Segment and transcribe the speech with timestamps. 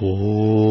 [0.00, 0.63] 哦。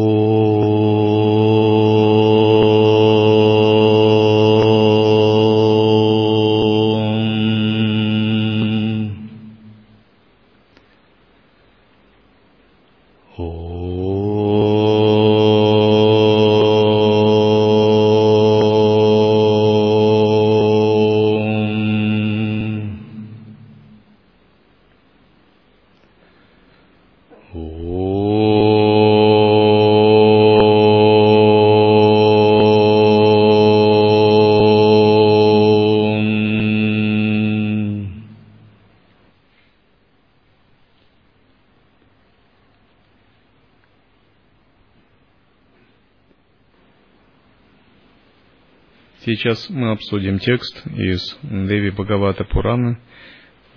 [49.34, 53.00] Сейчас мы обсудим текст из Деви Бхагавата Пураны.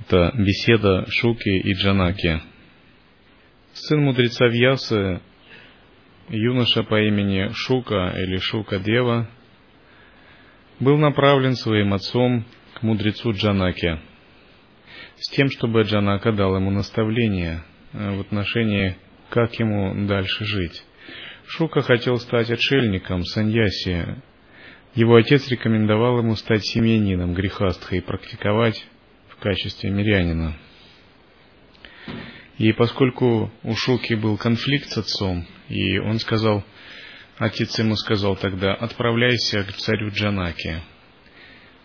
[0.02, 2.44] Это беседа Шуки и Джанаки.
[3.74, 5.20] Сын мудреца Вьясы,
[6.30, 9.32] юноша по имени Шука или Шука Дева,
[10.80, 14.00] был направлен своим отцом к мудрецу Джанаке
[15.16, 18.96] с тем, чтобы Джанака дал ему наставление в отношении,
[19.32, 20.84] как ему дальше жить.
[21.48, 24.22] Шука хотел стать отшельником, саньяси,
[24.98, 28.84] его отец рекомендовал ему стать семьянином грехастха и практиковать
[29.30, 30.58] в качестве мирянина.
[32.58, 36.66] И поскольку у Шуки был конфликт с отцом, и он сказал,
[37.38, 40.82] отец ему сказал тогда, отправляйся к царю Джанаке,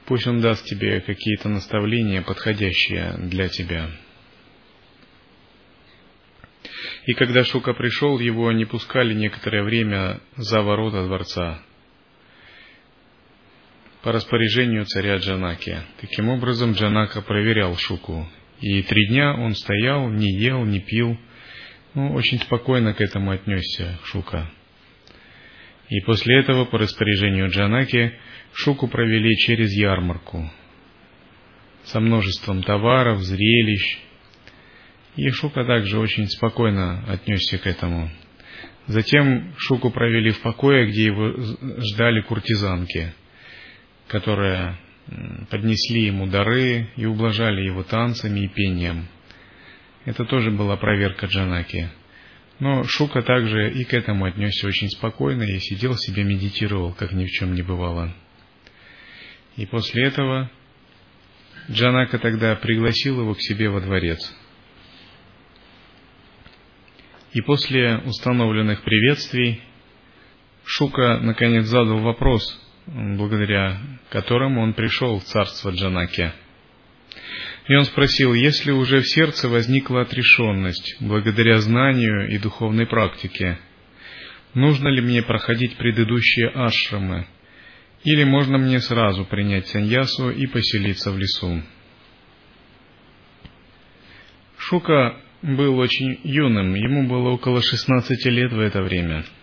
[0.06, 3.90] пусть он даст тебе какие-то наставления, подходящие для тебя.
[7.04, 11.62] И когда Шука пришел, его не пускали некоторое время за ворота дворца,
[14.02, 15.78] по распоряжению царя Джанаки.
[16.00, 18.28] Таким образом, Джанака проверял Шуку.
[18.60, 21.16] И три дня он стоял, не ел, не пил.
[21.94, 24.50] Ну, очень спокойно к этому отнесся Шука.
[25.88, 28.14] И после этого, по распоряжению Джанаки,
[28.52, 30.50] Шуку провели через ярмарку
[31.84, 33.98] со множеством товаров, зрелищ.
[35.16, 38.10] И Шука также очень спокойно отнесся к этому.
[38.86, 41.34] Затем Шуку провели в покое, где его
[41.78, 43.12] ждали куртизанки–
[44.12, 44.76] которые
[45.50, 49.08] поднесли ему дары и ублажали его танцами и пением.
[50.04, 51.90] Это тоже была проверка Джанаки.
[52.58, 57.24] Но Шука также и к этому отнесся очень спокойно и сидел себе медитировал, как ни
[57.24, 58.14] в чем не бывало.
[59.56, 60.50] И после этого
[61.70, 64.20] Джанака тогда пригласил его к себе во дворец.
[67.32, 69.62] И после установленных приветствий
[70.64, 76.32] Шука наконец задал вопрос, благодаря которому он пришел в царство Джанаки.
[77.68, 83.58] И он спросил, если уже в сердце возникла отрешенность благодаря знанию и духовной практике,
[84.54, 87.26] нужно ли мне проходить предыдущие ашрамы,
[88.02, 91.62] или можно мне сразу принять саньясу и поселиться в лесу?
[94.58, 99.24] Шука был очень юным, ему было около 16 лет в это время–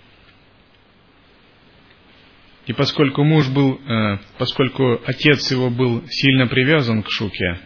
[2.69, 7.57] и поскольку муж был, э, поскольку отец его был сильно привязан к Шуке,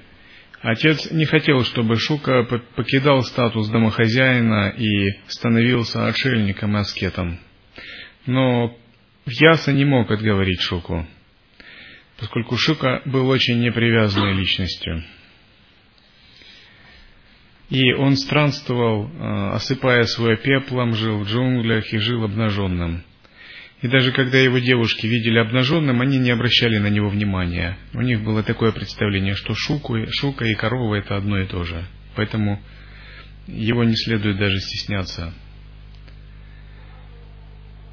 [0.61, 2.45] отец не хотел, чтобы Шука
[2.77, 7.37] покидал статус домохозяина и становился отшельником и аскетом.
[8.25, 8.77] Но
[9.25, 11.05] Яса не мог отговорить Шуку,
[12.17, 15.03] поскольку Шука был очень непривязанной личностью.
[17.69, 23.03] И он странствовал, э, осыпая свое пеплом, жил в джунглях и жил обнаженным–
[23.83, 27.77] и даже когда его девушки видели обнаженным, они не обращали на него внимания.
[27.94, 31.85] У них было такое представление, что шуку, шука и корова это одно и то же.
[32.16, 32.61] Поэтому
[33.45, 35.33] его не следует даже стесняться.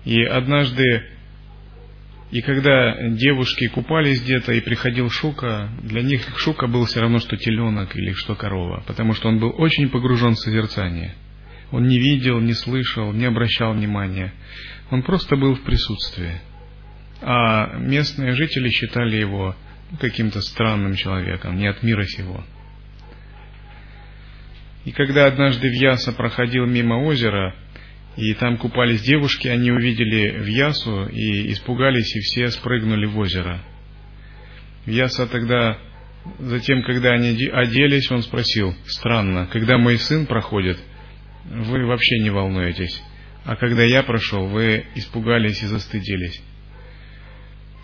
[0.04, 1.06] И однажды,
[2.30, 7.36] и когда девушки купались где-то и приходил Шука, для них Шука был все равно, что
[7.36, 11.16] теленок или что корова, потому что он был очень погружен в созерцание.
[11.72, 14.32] Он не видел, не слышал, не обращал внимания.
[14.90, 16.40] Он просто был в присутствии.
[17.22, 19.54] А местные жители считали его
[20.00, 22.44] каким-то странным человеком, не от мира сего.
[24.84, 27.54] И когда однажды Вьяса проходил мимо озера,
[28.16, 33.60] и там купались девушки, они увидели Вьясу и испугались, и все спрыгнули в озеро.
[34.86, 35.78] Вьяса тогда,
[36.38, 40.78] затем, когда они оделись, он спросил, странно, когда мой сын проходит,
[41.44, 43.02] вы вообще не волнуетесь.
[43.44, 46.42] А когда я прошел, вы испугались и застыдились.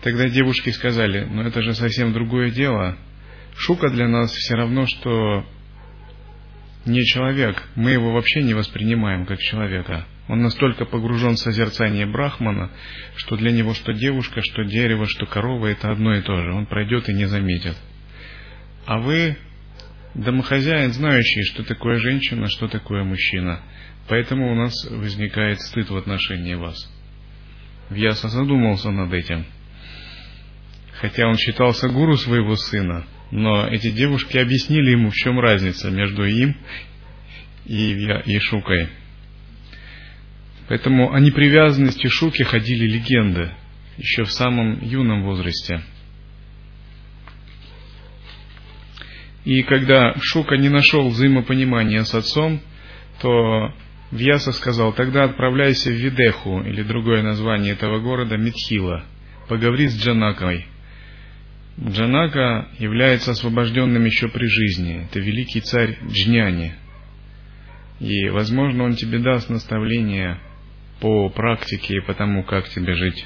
[0.03, 2.97] Тогда девушки сказали, ну это же совсем другое дело.
[3.55, 5.45] Шука для нас все равно, что
[6.85, 7.61] не человек.
[7.75, 10.05] Мы его вообще не воспринимаем как человека.
[10.27, 12.69] Он настолько погружен в созерцание Брахмана,
[13.15, 16.53] что для него что девушка, что дерево, что корова– это одно и то же.
[16.53, 17.75] Он пройдет и не заметит.
[18.85, 19.37] А вы
[20.13, 23.61] домохозяин, знающий, что такое женщина, что такое мужчина.
[24.07, 26.89] Поэтому у нас возникает стыд в отношении вас.
[27.89, 29.45] Вьяса задумался над этим.
[30.93, 36.25] Хотя он считался гуру своего сына, но эти девушки объяснили ему, в чем разница между
[36.25, 36.55] им
[37.65, 38.89] и Шукой.
[40.69, 43.51] Поэтому о непривязанности Шуки ходили легенды
[43.97, 45.81] еще в самом юном возрасте.
[49.45, 52.59] И когда Шука не нашел взаимопонимания с отцом,
[53.21, 53.73] то
[54.11, 59.03] Вьяса сказал, тогда отправляйся в Видеху, или другое название этого города, Митхила,
[59.49, 60.65] поговори с Джанакой.
[61.79, 65.05] Джанака является освобожденным еще при жизни.
[65.05, 66.73] Это великий царь Джняни.
[67.99, 70.39] И, возможно, он тебе даст наставление
[70.99, 73.25] по практике и по тому, как тебе жить.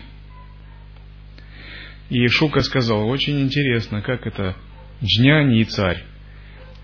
[2.10, 4.58] И Шука сказал, очень интересно, как это
[5.02, 6.04] Джняни и царь.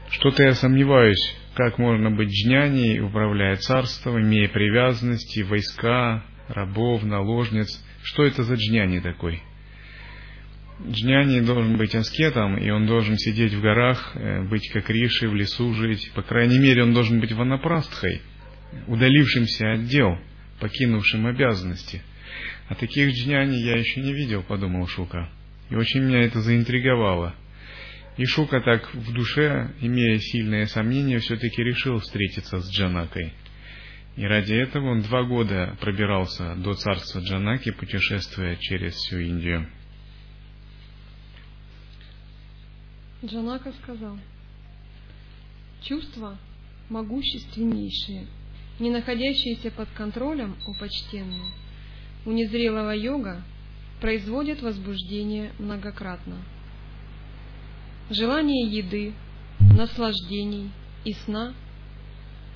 [0.09, 7.83] Что-то я сомневаюсь, как можно быть джняни, управляя царством, имея привязанности, войска, рабов, наложниц.
[8.03, 9.41] Что это за джняни такой?
[10.87, 15.33] Джняни должен быть аскетом, и он должен сидеть в горах, э, быть как Риши, в
[15.33, 16.11] лесу жить.
[16.13, 18.21] По крайней мере, он должен быть ванапрастхой,
[18.85, 20.15] удалившимся от дел,
[20.59, 22.03] покинувшим обязанности.
[22.69, 25.27] А таких джняни я еще не видел, подумал Шука.
[25.71, 27.33] И очень меня это заинтриговало–
[28.17, 33.33] и Шука так в душе, имея сильные сомнения, все-таки решил встретиться с Джанакой.
[34.15, 39.69] И ради этого он два года пробирался до царства Джанаки, путешествуя через всю Индию.
[43.23, 44.17] Джанака сказал,
[45.83, 46.39] чувства
[46.89, 48.25] могущественнейшие,
[48.79, 51.51] не находящиеся под контролем у почтенного,
[52.25, 53.43] у незрелого йога
[54.01, 56.37] производят возбуждение многократно–
[58.09, 59.13] желание еды,
[59.59, 60.71] наслаждений
[61.03, 61.53] и сна,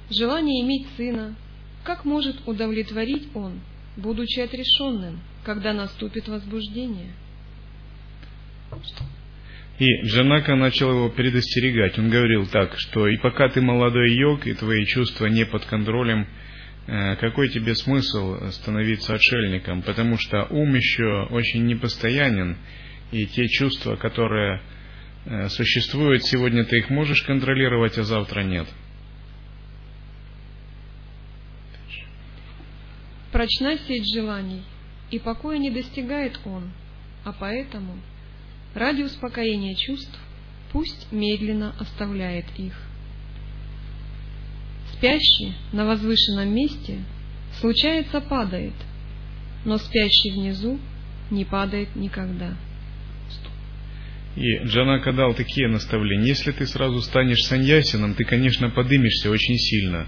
[0.10, 1.36] желание иметь сына,
[1.84, 3.60] как может удовлетворить он,
[3.98, 7.14] будучи отрешенным, когда наступит возбуждение?
[9.80, 11.98] И Джанака начал его предостерегать.
[11.98, 16.28] Он говорил так, что и пока ты молодой йог, и твои чувства не под контролем,
[16.86, 19.82] э, какой тебе смысл становиться отшельником?
[19.82, 22.58] Потому что ум еще очень непостоянен,
[23.12, 24.62] и те чувства, которые
[25.26, 28.68] Э, существуют сегодня, ты их можешь контролировать, а завтра нет.
[33.32, 34.64] Прочна сеть желаний,
[35.10, 36.72] и покоя не достигает он,
[37.24, 37.98] а поэтому,
[38.74, 40.18] ради успокоения чувств,
[40.72, 42.74] пусть медленно оставляет их.
[44.94, 47.00] Спящий на возвышенном месте
[47.60, 48.74] случается падает,
[49.66, 50.80] но спящий внизу
[51.30, 52.56] не падает никогда.
[54.36, 56.28] И Джанака дал такие наставления.
[56.28, 60.08] Если ты сразу станешь саньясином, ты, конечно, подымешься очень сильно.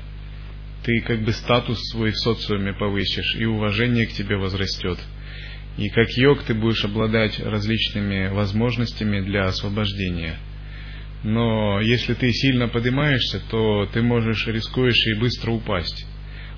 [0.84, 5.00] Ты как бы статус свой в социуме повысишь, и уважение к тебе возрастет.
[5.78, 10.38] И как йог ты будешь обладать различными возможностями для освобождения.
[11.24, 16.06] Но если ты сильно поднимаешься, то ты можешь, рискуешь и быстро упасть.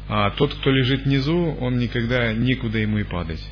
[0.07, 3.43] А тот, кто лежит внизу, он никогда никуда ему и падать.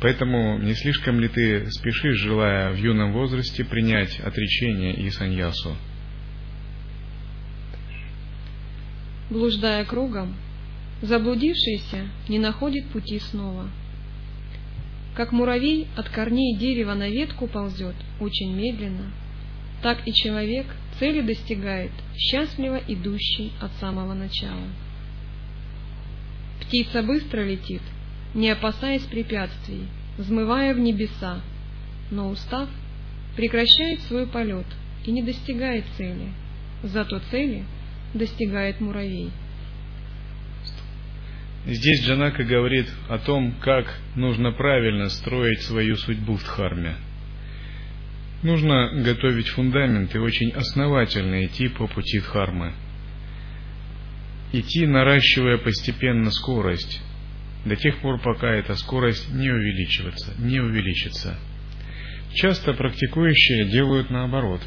[0.00, 5.76] Поэтому не слишком ли ты спешишь, желая в юном возрасте принять отречение и саньясу?
[9.28, 10.36] Блуждая кругом,
[11.02, 13.68] заблудившийся не находит пути снова.
[15.16, 19.10] Как муравей от корней дерева на ветку ползет очень медленно,
[19.82, 20.66] так и человек
[21.00, 24.68] цели достигает, счастливо идущий от самого начала.
[26.60, 27.82] Птица быстро летит,
[28.34, 31.40] не опасаясь препятствий, взмывая в небеса,
[32.10, 32.68] но устав,
[33.36, 34.66] прекращает свой полет
[35.04, 36.28] и не достигает цели,
[36.82, 37.64] зато цели
[38.14, 39.30] достигает муравей.
[41.66, 46.94] Здесь Джанака говорит о том, как нужно правильно строить свою судьбу в Дхарме.
[48.42, 52.72] Нужно готовить фундамент и очень основательно идти по пути Дхармы.
[54.52, 57.02] Идти, наращивая постепенно скорость,
[57.68, 61.36] до тех пор, пока эта скорость не увеличивается, не увеличится.
[62.34, 64.62] Часто практикующие делают наоборот.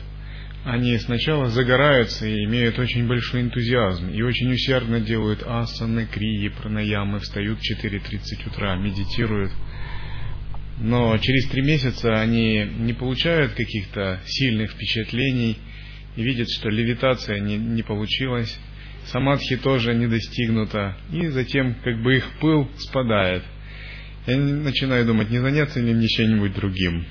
[0.63, 7.19] Они сначала загораются и имеют очень большой энтузиазм, и очень усердно делают асаны, крии, пранаямы,
[7.19, 9.51] встают в 4.30 утра, медитируют.
[10.79, 15.57] Но через три месяца они не получают каких-то сильных впечатлений
[16.15, 18.59] и видят, что левитация не, не получилась,
[19.05, 23.43] самадхи тоже не достигнута, и затем как бы их пыл спадает.
[24.27, 27.05] Я начинаю думать, не заняться ли мне чем-нибудь другим.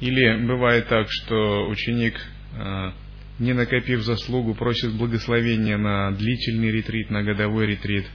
[0.00, 2.14] Или бывает так, что ученик,
[2.54, 2.92] а,
[3.38, 8.06] не накопив заслугу, просит благословения на длительный ретрит, на годовой ретрит,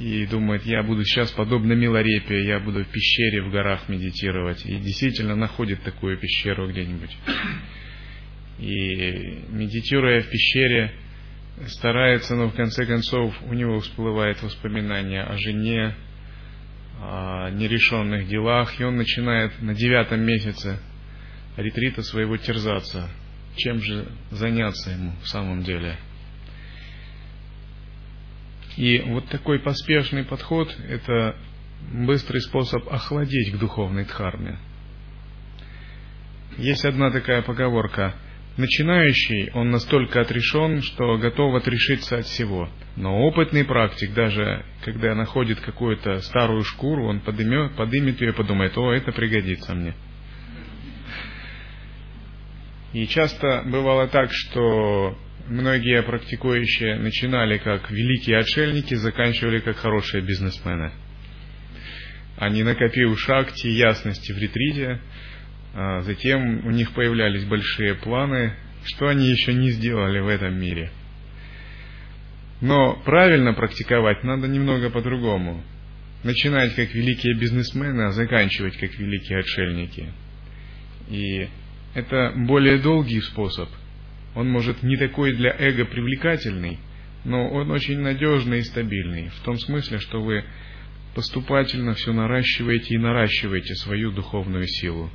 [0.00, 4.76] и думает, я буду сейчас подобно Милорепе, я буду в пещере в горах медитировать, и
[4.76, 7.16] действительно находит такую пещеру где-нибудь.
[8.58, 10.92] И медитируя в пещере,
[11.66, 15.94] старается, но в конце концов у него всплывает воспоминание о жене,
[17.00, 20.78] о нерешенных делах, и он начинает на девятом месяце
[21.56, 23.08] ретрита своего терзаться.
[23.56, 25.96] Чем же заняться ему в самом деле?
[28.76, 31.36] И вот такой поспешный подход– это
[31.92, 34.58] быстрый способ охладеть к духовной дхарме.
[36.56, 38.14] Есть одна такая поговорка–
[38.58, 42.68] Начинающий, он настолько отрешен, что готов отрешиться от всего.
[42.96, 48.76] Но опытный практик, даже когда находит какую-то старую шкуру, он подымет, подымет ее и подумает,
[48.76, 49.94] о, это пригодится мне.
[52.92, 60.90] И часто бывало так, что многие практикующие начинали как великие отшельники, заканчивали как хорошие бизнесмены.
[62.36, 65.00] Они, накопив шахти ясности в ретрите,
[65.74, 70.90] затем у них появлялись большие планы, что они еще не сделали в этом мире.
[72.60, 75.62] Но правильно практиковать надо немного по-другому.
[76.24, 80.12] Начинать как великие бизнесмены, а заканчивать как великие отшельники.
[81.08, 81.48] И
[81.94, 83.68] это более долгий способ.
[84.34, 86.78] Он может не такой для эго привлекательный,
[87.24, 89.28] но он очень надежный и стабильный.
[89.28, 90.44] В том смысле, что вы
[91.14, 95.10] поступательно все наращиваете и наращиваете свою духовную силу.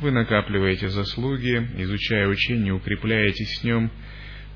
[0.00, 3.90] Вы накапливаете заслуги, изучая учение, укрепляетесь в нем,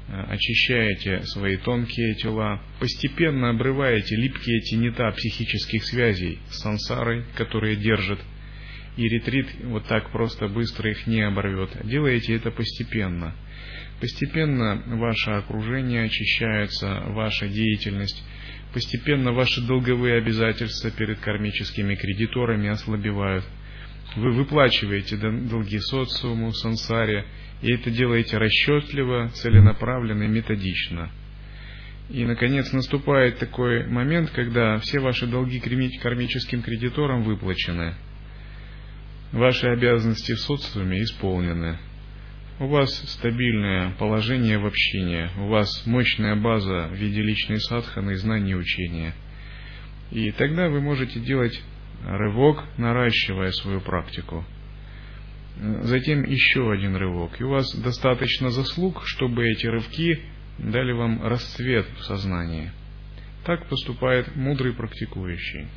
[0.08, 8.18] э, очищаете свои тонкие тела, постепенно обрываете липкие тенета психических связей с сансарой, которые держат,
[8.96, 11.70] и ретрит вот так просто быстро их не оборвет.
[11.84, 13.32] Делаете это постепенно.
[14.00, 18.24] Постепенно ваше окружение очищается, ваша деятельность,
[18.74, 23.44] постепенно ваши долговые обязательства перед кармическими кредиторами ослабевают–
[24.16, 27.26] вы выплачиваете долги социуму, сансаре,
[27.62, 31.10] и это делаете расчетливо, целенаправленно и методично.
[32.08, 37.94] И, наконец, наступает такой момент, когда все ваши долги кармическим кредиторам выплачены.
[39.32, 41.78] Ваши обязанности в социуме исполнены.
[42.60, 48.56] У вас стабильное положение в общине, у вас мощная база в виде личной садханы знаний
[48.56, 49.14] учения.
[50.10, 51.62] И тогда вы можете делать
[52.04, 54.44] рывок, наращивая свою практику.
[55.82, 57.40] Затем еще один рывок.
[57.40, 60.22] И у вас достаточно заслуг, чтобы эти рывки
[60.58, 62.70] дали вам расцвет в сознании.
[63.44, 65.68] Так поступает мудрый практикующий.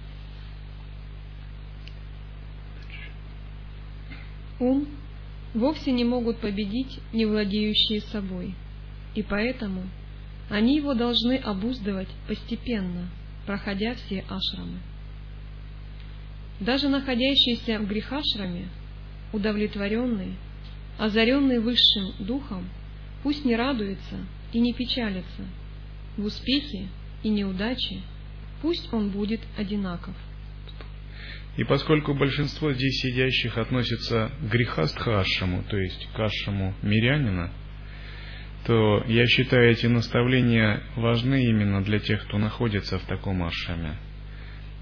[4.60, 4.88] Ум
[5.56, 8.54] вовсе не могут победить не владеющие собой,
[9.16, 9.84] и поэтому
[10.50, 13.10] они его должны обуздывать постепенно,
[13.48, 14.78] проходя все ашрамы.
[16.62, 18.68] Даже находящийся в грехашраме,
[19.34, 20.36] удовлетворенный,
[21.00, 22.70] озаренный высшим духом,
[23.24, 24.18] пусть не радуется
[24.54, 25.44] и не печалится,
[26.18, 26.88] в успехе
[27.24, 28.02] и неудаче,
[28.62, 30.14] пусть он будет одинаков.
[31.58, 37.52] И поскольку большинство здесь сидящих относится к грехастхашаму, то есть к ашаму мирянина,
[38.68, 43.98] то я считаю эти наставления важны именно для тех, кто находится в таком ашаме.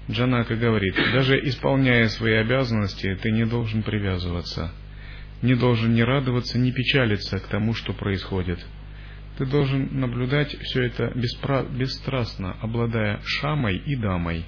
[0.08, 4.72] Джанака говорит, даже исполняя свои обязанности, ты не должен привязываться,
[5.42, 8.64] не должен ни радоваться, ни печалиться к тому, что происходит.
[9.38, 11.62] Ты должен наблюдать все это беспра...
[11.62, 14.44] бесстрастно, обладая шамой и дамой,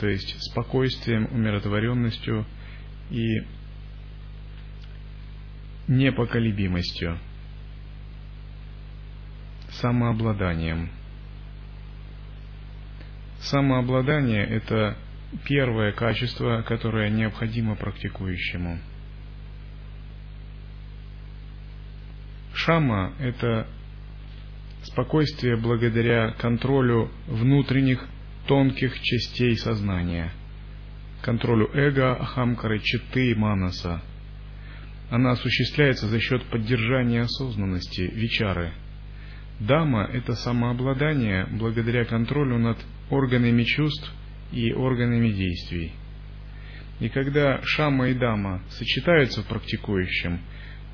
[0.00, 2.46] то есть спокойствием, умиротворенностью
[3.10, 3.42] и
[5.88, 7.18] непоколебимостью,
[9.70, 10.90] самообладанием–
[13.42, 14.96] Самообладание– это
[15.44, 18.78] первое качество, которое необходимо практикующему.
[22.54, 23.66] Шама– это
[24.84, 28.06] спокойствие благодаря контролю внутренних
[28.46, 30.32] тонких частей сознания,
[31.22, 34.02] контролю эго, ахамкары, читы и манаса.
[35.10, 38.72] Она осуществляется за счет поддержания осознанности, вичары.
[39.66, 42.78] Дама– это самообладание благодаря контролю над
[43.10, 44.12] органами чувств
[44.50, 45.92] и органами действий.
[46.98, 50.40] И когда шама и дама сочетаются в практикующем,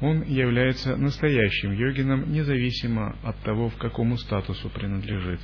[0.02, 5.40] он является настоящим йогином, независимо от того, в какому статусу принадлежит.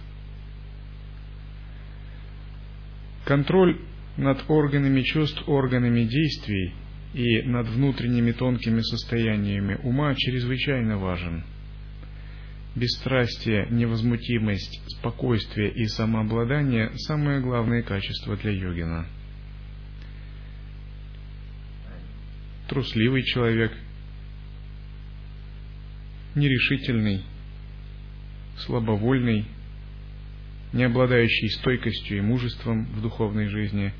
[3.24, 3.80] Контроль
[4.18, 6.74] над органами чувств, органами действий
[7.14, 11.42] и над внутренними тонкими состояниями ума чрезвычайно важен.
[12.76, 19.06] Бесстрастие, невозмутимость, спокойствие и самообладание– самые главные качества для йогина.
[22.68, 23.72] Трусливый человек–
[26.34, 27.22] нерешительный,
[28.56, 29.44] слабовольный,
[30.72, 33.92] не обладающий стойкостью и мужеством в духовной жизни,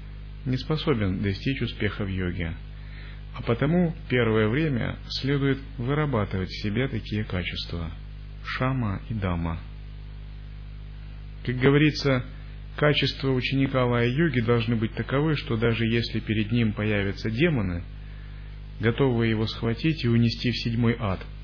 [0.47, 2.55] не способен достичь успеха в йоге.
[3.37, 7.93] А потому первое время следует вырабатывать в себе такие качества–
[8.45, 9.59] шама и дама.
[11.45, 12.25] Как говорится,
[12.77, 17.83] качества ученика лая-йоги должны быть таковы, что даже если перед ним появятся демоны,
[18.81, 21.21] готовые его схватить и унести в седьмой ад–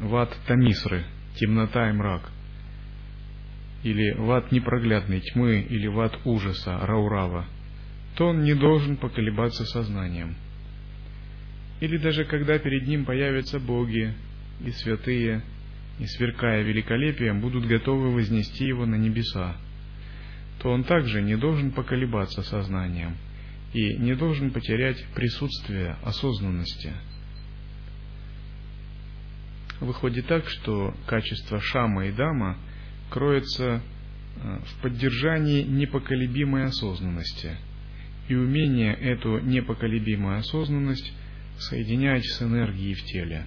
[0.00, 1.04] ват Тамисры,
[1.36, 2.30] темнота и мрак,
[3.82, 7.46] или ват непроглядной тьмы, или ват ужаса, Раурава,
[8.16, 10.36] то он не должен поколебаться сознанием.
[11.80, 14.14] Или даже когда перед ним появятся боги
[14.64, 15.42] и святые,
[15.98, 19.56] и сверкая великолепием, будут готовы вознести его на небеса,
[20.60, 23.16] то он также не должен поколебаться сознанием
[23.72, 26.92] и не должен потерять присутствие осознанности–
[29.80, 32.56] Выходит так, что качество шама и дама
[33.10, 33.82] кроется
[34.36, 37.56] э, в поддержании непоколебимой осознанности.
[38.28, 41.12] И умение эту непоколебимую осознанность
[41.58, 43.46] соединять с энергией в теле.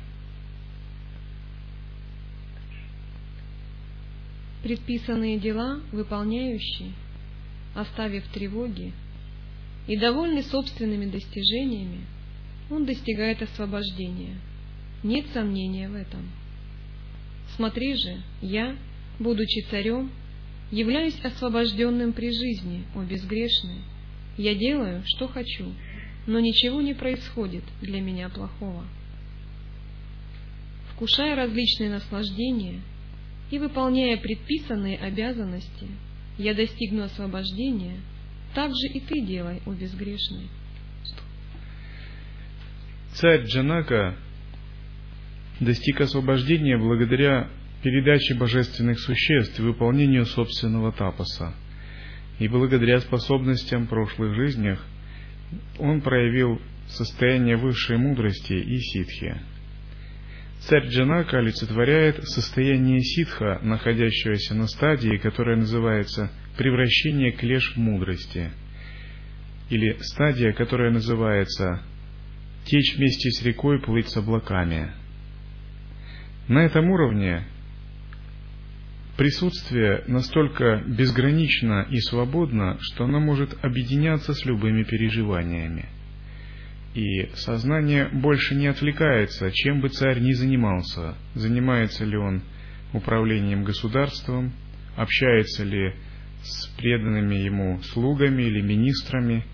[4.63, 6.93] Предписанные дела, выполняющий,
[7.75, 8.93] оставив тревоги
[9.87, 12.05] и довольный собственными достижениями,
[12.69, 14.35] он достигает освобождения–
[15.03, 16.29] нет сомнения в этом.
[17.55, 18.75] Смотри же, я,
[19.17, 20.11] будучи царем,
[20.71, 23.81] являюсь освобожденным при жизни, о безгрешный.
[24.37, 25.73] Я делаю, что хочу,
[26.27, 28.85] но ничего не происходит для меня плохого.
[30.93, 32.81] Вкушая различные наслаждения
[33.51, 35.87] и выполняя предписанные обязанности,
[36.37, 37.97] я достигну освобождения,
[38.53, 40.49] так же и ты делай, о безгрешный.
[43.13, 44.15] Царь Джанака
[45.59, 47.49] достиг освобождения благодаря
[47.83, 51.53] передаче божественных существ и выполнению собственного тапоса.
[52.39, 54.85] И благодаря способностям в прошлых жизнях
[55.77, 59.41] он проявил состояние высшей мудрости и ситхи.
[60.61, 68.51] Царь Джанака олицетворяет состояние ситха, находящегося на стадии, которая называется превращение клеш в мудрости,
[69.69, 71.81] или стадия, которая называется
[72.65, 74.91] течь вместе с рекой, плыть с облаками–
[76.49, 77.43] на этом уровне
[79.17, 85.85] присутствие настолько безгранично и свободно, что оно может объединяться с любыми переживаниями.
[86.93, 92.41] И сознание больше не отвлекается, чем бы царь ни занимался, занимается ли он
[92.93, 94.53] управлением государством,
[94.95, 95.93] общается ли
[96.41, 99.45] с преданными ему слугами или министрами,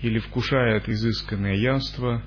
[0.00, 2.22] или вкушает изысканное яство,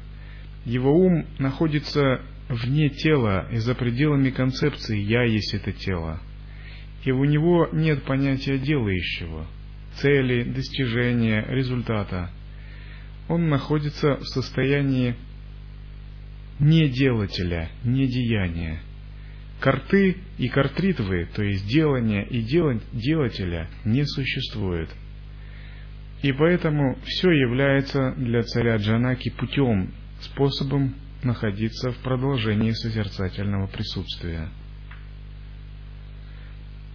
[0.66, 6.22] его ум находится вне тела и за пределами концепции «я есть это тело».
[7.04, 9.46] И у него нет понятия делающего,
[9.96, 12.32] цели, достижения, результата.
[13.28, 15.16] Он находится в состоянии
[16.60, 18.80] неделателя, недеяния.
[19.60, 24.90] Карты и картритвы, то есть делания и делателя, не существует.
[26.22, 34.50] И поэтому все является для царя Джанаки путем, способом находиться в продолжении созерцательного присутствия.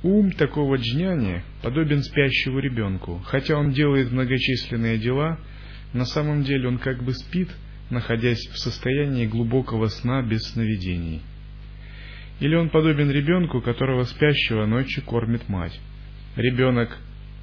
[0.03, 5.39] Ум такого джняни подобен спящему ребенку, хотя он делает многочисленные дела,
[5.93, 7.49] на самом деле он как бы спит,
[7.91, 11.23] находясь в состоянии глубокого сна без сновидений.
[12.39, 15.79] Или он подобен ребенку, которого спящего ночью кормит мать.
[16.37, 16.97] Ребенок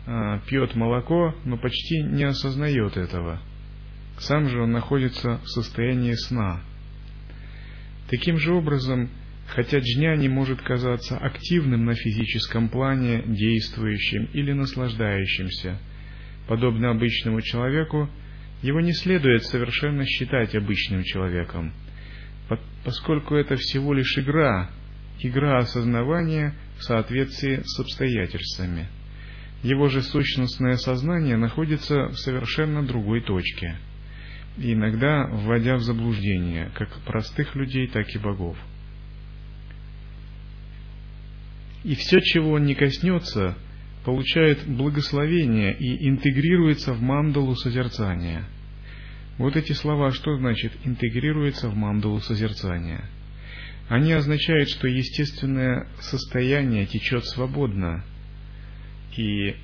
[0.05, 3.41] а, пьет молоко, но почти не осознает этого.
[4.17, 6.63] Сам же он находится в состоянии сна,
[8.09, 9.09] Таким же образом,
[9.47, 15.77] хотя джняни может казаться активным на физическом плане, действующим или наслаждающимся,
[16.47, 18.09] подобно обычному человеку,
[18.61, 21.73] его не следует совершенно считать обычным человеком,
[22.83, 24.69] поскольку это всего лишь игра,
[25.19, 28.87] игра осознавания в соответствии с обстоятельствами.
[29.63, 33.77] Его же сущностное сознание находится в совершенно другой точке.
[34.59, 38.57] иногда вводя в заблуждение как простых людей, так и богов.
[41.83, 43.55] И все, чего он не коснется,
[44.07, 48.45] получает благословение и интегрируется в мандалу созерцания.
[49.37, 53.03] Вот эти слова, что значит интегрируется в мандалу созерцания?
[53.89, 58.05] Они означают, что естественное состояние течет свободно.
[59.17, 59.57] И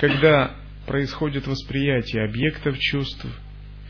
[0.00, 0.56] когда
[0.88, 3.24] происходит восприятие объектов чувств,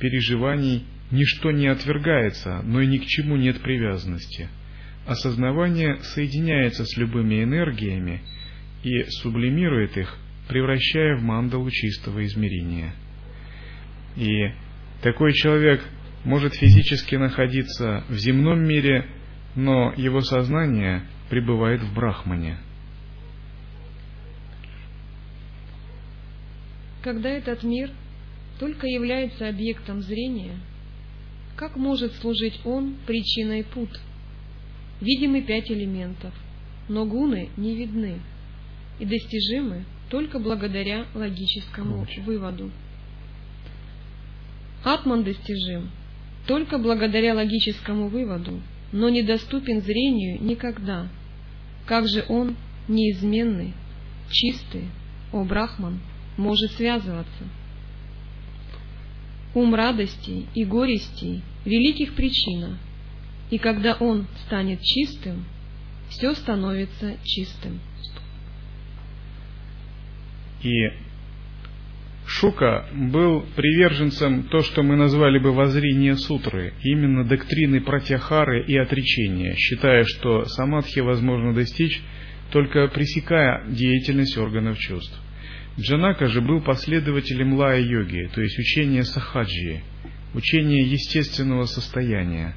[0.01, 4.51] переживаний, ничто не отвергается, но и ни к чему нет привязанности.
[5.07, 8.23] Осознавание соединяется с любыми энергиями
[8.83, 10.17] и сублимирует их,
[10.49, 12.95] превращая в мандалу чистого измерения.
[14.17, 14.51] И
[15.03, 15.83] такой человек
[16.25, 19.07] может физически находиться в земном мире,
[19.55, 22.59] но его сознание пребывает в Брахмане–
[27.05, 27.91] Когда этот мир
[28.59, 30.59] только является объектом зрения,
[31.55, 33.91] как может служить он причиной пут?
[35.01, 36.33] Видимы пять элементов,
[36.89, 38.21] но гуны не видны
[38.99, 42.71] и достижимы только благодаря логическому выводу.
[44.85, 45.91] Атман достижим
[46.47, 48.61] только благодаря логическому выводу,
[48.93, 51.09] но недоступен зрению никогда.
[51.87, 53.73] Как же он неизменный,
[54.31, 54.89] чистый,
[55.33, 56.01] о Брахман–
[56.37, 57.45] может связываться.
[59.55, 62.79] Ум радостей и горестей– великих причина,
[63.51, 65.45] и когда он станет чистым,
[66.09, 67.81] все становится чистым.
[70.63, 70.73] И
[72.27, 79.55] Шука был приверженцем то, что мы назвали бы воззрение сутры, именно доктрины пратяхары и отречения,
[79.57, 82.01] считая, что самадхи возможно достичь
[82.51, 85.21] только пресекая деятельность органов чувств.
[85.79, 89.83] Джанака же был последователем лая-йоги, то есть учения сахаджи,
[90.33, 92.55] учения естественного состояния.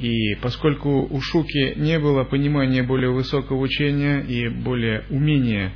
[0.00, 5.72] И поскольку у Шуки не было понимания более высокого учения и более умения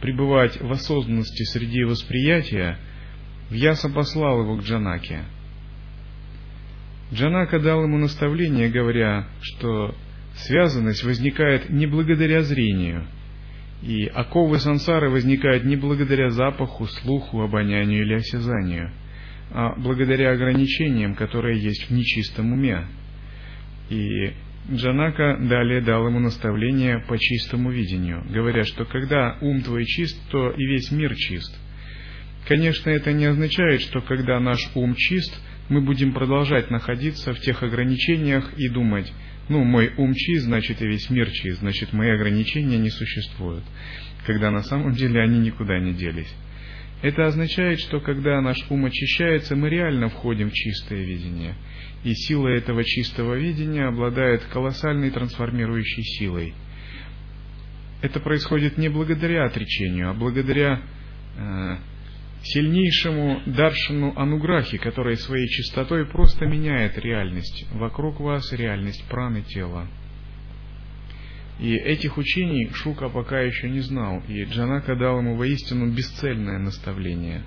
[0.00, 2.78] пребывать в осознанности среди восприятия,
[3.50, 5.20] Вьяса послал его к Джанаке.
[7.12, 9.94] Джанака дал ему наставление, говоря, что
[10.34, 13.06] связанность возникает не благодаря зрению–
[13.82, 18.90] и оковы сансары возникают не благодаря запаху, слуху, обонянию или осязанию,
[19.50, 22.86] а благодаря ограничениям, которые есть в нечистом уме.
[23.90, 24.32] И
[24.70, 30.50] Джанака далее дал ему наставление по чистому видению, говоря, что когда ум твой чист, то
[30.50, 31.56] и весь мир чист.
[32.48, 37.62] Конечно, это не означает, что когда наш ум чист, мы будем продолжать находиться в тех
[37.62, 39.12] ограничениях и думать,
[39.48, 43.64] ну, мой ум чист, значит и весь мир чист, значит мои ограничения не существуют,
[44.26, 46.32] когда на самом деле они никуда не делись.
[47.02, 51.54] Это означает, что когда наш ум очищается, мы реально входим в чистое видение.
[52.04, 56.54] И сила этого чистого видения обладает колоссальной трансформирующей силой.
[58.02, 60.82] Это происходит не благодаря отречению, а благодаря
[61.36, 61.76] э,
[62.42, 69.88] сильнейшему даршину ануграхи, который своей чистотой просто меняет реальность вокруг вас, реальность праны тела.
[71.58, 77.42] И этих учений Шука пока еще не знал, и Джанака дал ему воистину бесцельное наставление.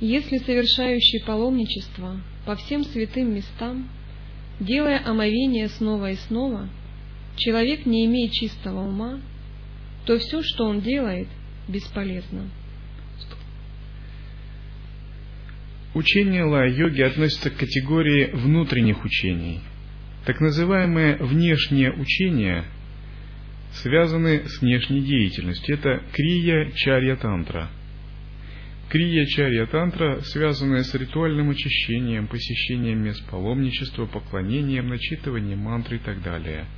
[0.00, 3.88] Если совершающий паломничество по всем святым местам,
[4.58, 6.68] делая омовение снова и снова–
[7.36, 9.20] человек не имеет чистого ума,
[10.06, 11.28] то все, что он делает,
[11.68, 12.50] бесполезно.
[15.94, 19.60] Учение ла-йоги относится к категории внутренних учений.
[20.24, 22.64] Так называемые внешние учения
[23.74, 25.74] связаны с внешней деятельностью.
[25.74, 27.68] Это крия чарья тантра.
[28.88, 36.22] Крия чарья тантра, связанная с ритуальным очищением, посещением мест паломничества, поклонением, начитыванием мантры и так
[36.22, 36.66] далее–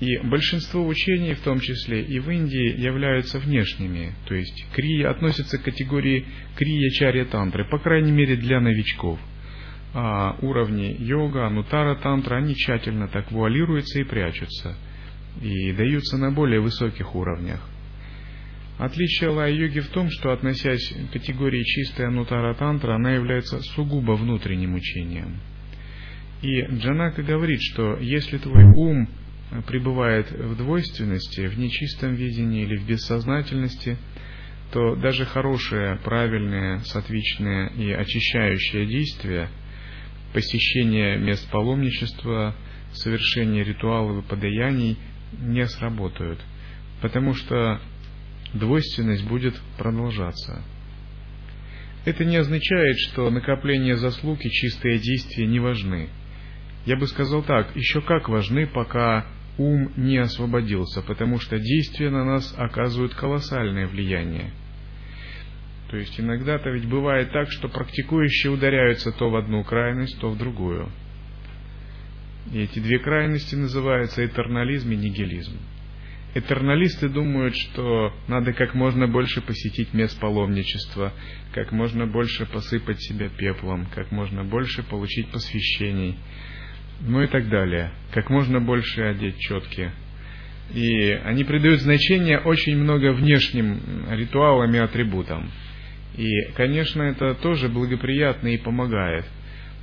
[0.00, 5.58] и большинство учений, в том числе и в Индии, являются внешними, то есть крия относятся
[5.58, 6.24] к категории
[6.56, 9.20] крия чарья тантры, по крайней мере для новичков.
[9.92, 14.76] А уровни йога, анутара тантра, они тщательно так вуалируются и прячутся,
[15.42, 17.60] и даются на более высоких уровнях.
[18.78, 24.74] Отличие лай-йоги в том, что, относясь к категории чистой анутара тантра, она является сугубо внутренним
[24.74, 25.40] учением.
[26.40, 29.06] И Джанака говорит, что если твой ум
[29.66, 33.96] пребывает в двойственности, в нечистом видении или в бессознательности,
[34.72, 39.48] то даже хорошее, правильное, сатвичное и очищающее действие,
[40.32, 42.54] посещение мест паломничества,
[42.92, 44.96] совершение ритуалов и подаяний
[45.38, 46.40] не сработают.
[47.00, 47.80] потому что
[48.52, 50.62] двойственность будет продолжаться.
[52.04, 56.08] Это не означает, что накопление заслуг и чистые действия не важны.
[56.86, 59.26] Я бы сказал так, еще как важны, пока
[59.58, 64.50] ум не освободился, потому что действия на нас оказывают колоссальное влияние.
[65.90, 70.38] То есть иногда-то ведь бывает так, что практикующие ударяются то в одну крайность, то в
[70.38, 70.88] другую.
[72.52, 75.58] И эти две крайности называются этернализм и нигилизм.
[76.32, 81.12] Этерналисты думают, что надо как можно больше посетить мест паломничества,
[81.52, 86.16] как можно больше посыпать себя пеплом, как можно больше получить посвящений,
[87.00, 87.90] ну и так далее.
[88.12, 89.90] Как можно больше одеть четки.
[90.72, 95.50] И они придают значение очень много внешним ритуалам и атрибутам.
[96.16, 99.24] И, конечно, это тоже благоприятно и помогает.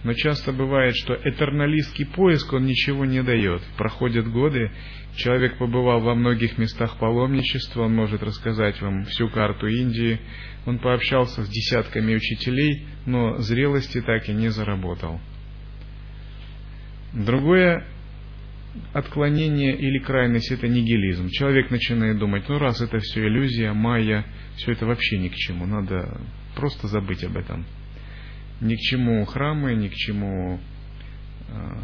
[0.03, 3.61] Но часто бывает, что этерналистский поиск, он ничего не дает.
[3.77, 4.71] Проходят годы,
[5.15, 10.19] человек побывал во многих местах паломничества, он может рассказать вам всю карту Индии,
[10.65, 15.19] он пообщался с десятками учителей, но зрелости так и не заработал.
[17.13, 17.85] Другое
[18.93, 21.29] отклонение или крайность– это нигилизм.
[21.29, 25.65] Человек начинает думать, ну раз это все иллюзия, майя, все это вообще ни к чему,
[25.65, 26.21] надо
[26.55, 27.65] просто забыть об этом.
[28.61, 30.59] Ни к чему храмы, ни к чему
[31.47, 31.83] э,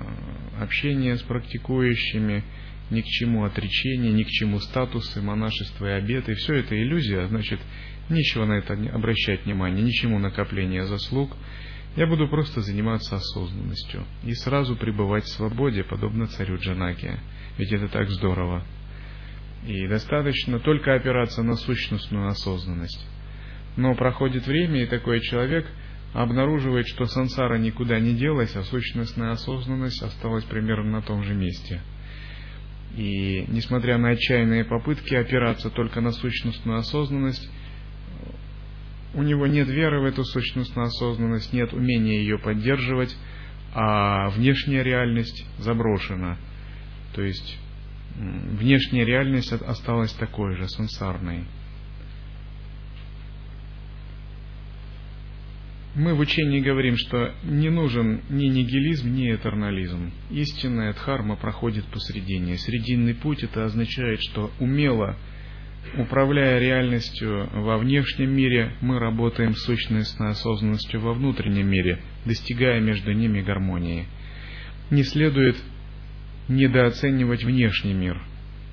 [0.60, 2.44] общение с практикующими,
[2.90, 6.34] ни к чему отречение, ни к чему статусы, монашество и обеты.
[6.36, 7.60] Все это иллюзия, значит,
[8.10, 11.36] ничего на это обращать внимания, ничему накопления заслуг–
[11.96, 17.20] я буду просто заниматься осознанностью и сразу пребывать в свободе, подобно царю Джанаке.
[17.58, 18.64] Ведь это так здорово.
[19.66, 23.08] И достаточно только опираться на сущностную осознанность.
[23.78, 25.68] Но проходит время, и такой человек
[26.14, 31.82] обнаруживает, что сансара никуда не делась, а сущностная осознанность осталась примерно на том же месте.
[32.96, 37.50] И несмотря на отчаянные попытки опираться только на сущностную осознанность,
[39.14, 43.16] у него нет веры в эту сущностную осознанность, нет умения ее поддерживать,
[43.74, 46.38] а внешняя реальность заброшена.
[47.14, 47.60] То есть
[48.16, 51.46] внешняя реальность осталась такой же, сансарной.
[55.96, 60.12] Мы в учении говорим, что не нужен ни нигилизм, ни этернализм.
[60.32, 62.58] Истинная дхарма проходит посредине.
[62.58, 65.16] Срединный путь это означает, что умело
[65.96, 73.12] Управляя реальностью во внешнем мире, мы работаем с сущностной осознанностью во внутреннем мире, достигая между
[73.14, 74.08] ними гармонии.
[74.90, 75.56] Не следует
[76.48, 78.20] недооценивать внешний мир.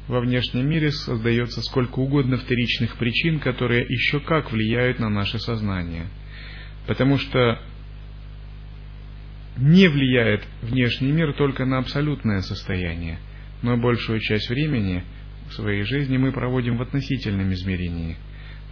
[0.08, 6.06] Во внешнем мире создается сколько угодно вторичных причин, которые еще как влияют на наше сознание.
[6.86, 7.60] Потому что
[9.58, 13.18] не влияет внешний мир только на абсолютное состояние,
[13.60, 15.04] но большую часть времени–
[15.52, 18.16] своей жизни мы проводим в относительном измерении,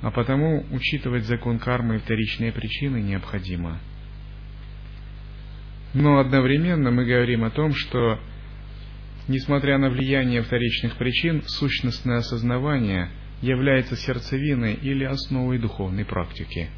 [0.03, 3.81] а потому учитывать закон кармы и вторичные причины необходимо.
[5.95, 8.21] Но одновременно мы говорим о том, что,
[9.27, 13.09] несмотря на влияние вторичных причин, сущностное осознавание
[13.41, 16.69] является сердцевиной или основой духовной практики,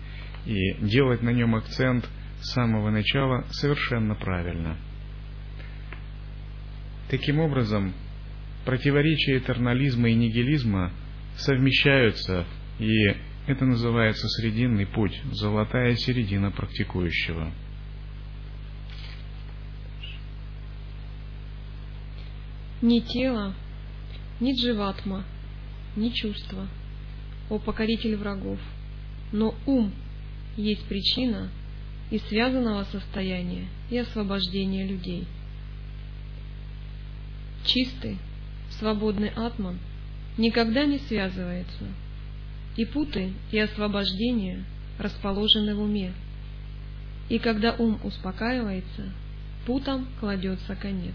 [0.46, 2.08] и делать на нем акцент
[2.40, 4.76] с самого начала совершенно правильно.
[7.10, 7.92] Таким образом,
[8.64, 10.92] противоречия этернализма и нигилизма
[11.36, 12.44] совмещаются,
[12.78, 13.14] и
[13.46, 17.52] это называется срединный путь, золотая середина практикующего.
[22.82, 23.54] Ни тело,
[24.40, 25.24] ни дживатма,
[25.96, 26.66] ни чувства,
[27.50, 28.58] о покоритель врагов,
[29.32, 29.92] но ум
[30.56, 31.50] есть причина
[32.10, 35.26] и связанного состояния, и освобождения людей.
[37.64, 38.18] Чистый,
[38.80, 39.78] свободный атман
[40.36, 41.84] никогда не связывается,
[42.76, 44.64] и путы и освобождение
[44.98, 46.12] расположены в уме.
[47.28, 49.12] И когда ум успокаивается,
[49.66, 51.14] путам кладется конец.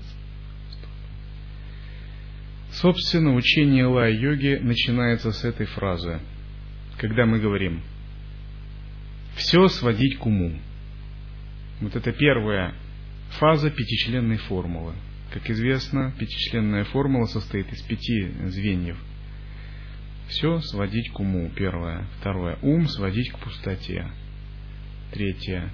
[2.71, 6.19] Собственно, учение лай-йоги начинается с этой фразы,
[6.97, 7.81] когда мы говорим
[9.35, 10.59] «все сводить к уму».
[11.81, 12.73] Вот это первая
[13.39, 14.93] фаза пятичленной формулы–
[15.31, 18.97] как известно, пятичленная формула состоит из пяти звеньев.
[20.27, 22.07] Все сводить к уму, первое.
[22.19, 22.57] Второе.
[22.61, 24.09] Ум сводить к пустоте.
[25.11, 25.69] Третье.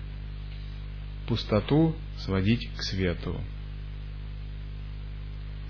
[1.28, 3.40] Пустоту сводить к свету.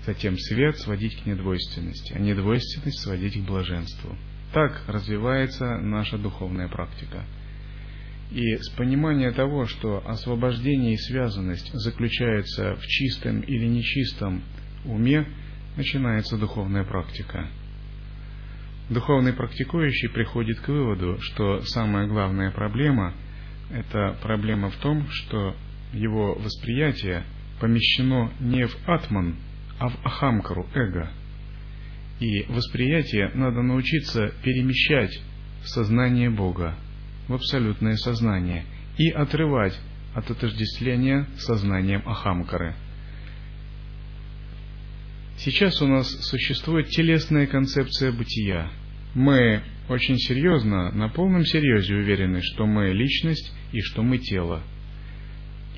[0.04, 4.16] Затем свет сводить к недвойственности, а недвойственность сводить к блаженству.
[4.52, 7.24] Так развивается наша духовная практика.
[8.34, 14.42] И с понимания того, что освобождение и связанность заключается в чистом или нечистом
[14.86, 15.26] уме,
[15.76, 17.48] начинается духовная практика.
[18.88, 23.14] духовный практикующий приходит к выводу, что самая главная проблема–
[23.70, 25.54] это проблема в том, что
[25.92, 27.24] его восприятие
[27.60, 29.36] помещено не в атман,
[29.78, 31.10] а в ахамкару, эго.
[32.18, 35.20] И восприятие надо научиться перемещать
[35.62, 36.76] в сознание Бога,
[37.28, 38.64] в абсолютное сознание,
[38.98, 39.78] и отрывать
[40.14, 42.74] от отождествления сознанием ахамкары.
[45.38, 48.70] Сейчас у нас существует телесная концепция бытия.
[49.14, 54.62] Мы очень серьезно, на полном серьезе уверены, что мы личность и что мы тело.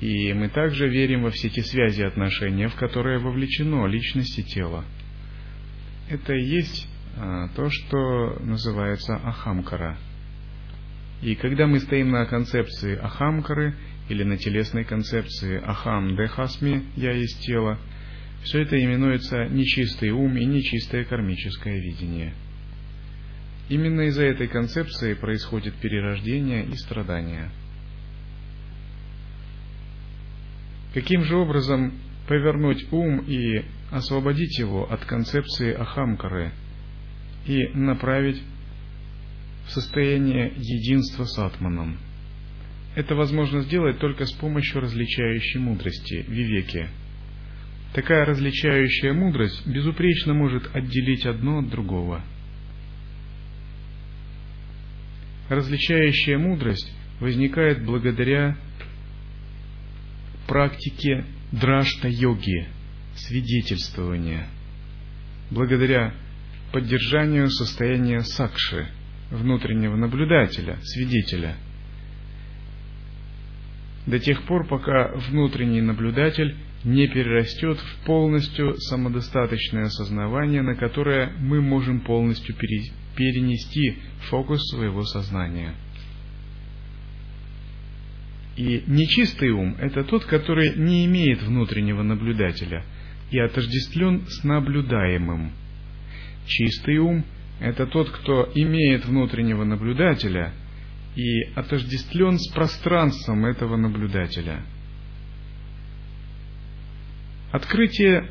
[0.01, 4.83] И мы также верим во все те связи отношения, в которые вовлечено личность и тело.
[6.09, 9.97] Это и есть а, то, что называется ахамкара.
[11.21, 13.75] И когда мы стоим на концепции ахамкары
[14.09, 17.79] или на телесной концепции ахам дехасми, я есть тело,
[18.43, 22.33] все это именуется нечистый ум и нечистое кармическое видение.
[23.69, 27.49] Именно из-за этой концепции происходит перерождение и страдания–
[30.95, 31.91] Каким же образом
[32.25, 36.53] повернуть ум и освободить его от концепции Ахамкары
[37.45, 38.41] и направить
[39.67, 41.97] в состояние единства с Атманом?
[42.95, 46.87] Это возможно сделать только с помощью различающей мудрости, вивеки.
[47.93, 52.23] Такая различающая мудрость безупречно может отделить одно от другого.
[55.49, 58.57] Различающая мудрость возникает благодаря
[60.47, 62.67] практике драшта-йоги,
[63.15, 64.47] свидетельствования,
[65.51, 66.13] благодаря
[66.71, 68.87] поддержанию состояния сакши,
[69.35, 71.55] внутреннего наблюдателя, свидетеля,
[74.07, 81.61] до тех пор, пока внутренний наблюдатель не перерастет в полностью самодостаточное осознавание, на которое мы
[81.61, 82.55] можем полностью
[83.15, 83.97] перенести
[84.29, 85.73] фокус своего сознания–
[88.55, 92.85] и нечистый ум– это тот, который не имеет внутреннего наблюдателя
[93.29, 95.51] и отождествлен с наблюдаемым.
[96.47, 97.25] Чистый ум–
[97.59, 100.53] это тот, кто имеет внутреннего наблюдателя
[101.15, 104.61] и отождествлен с пространством этого наблюдателя.
[107.51, 108.29] Открытие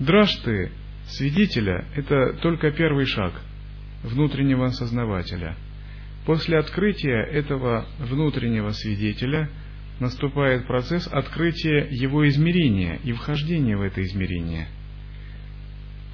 [0.00, 0.72] дражты
[1.06, 3.32] свидетеля– это только первый шаг
[4.02, 5.56] внутреннего осознавателя–
[6.26, 9.48] После открытия этого внутреннего свидетеля
[10.00, 14.66] наступает процесс открытия его измерения и вхождения в это измерение.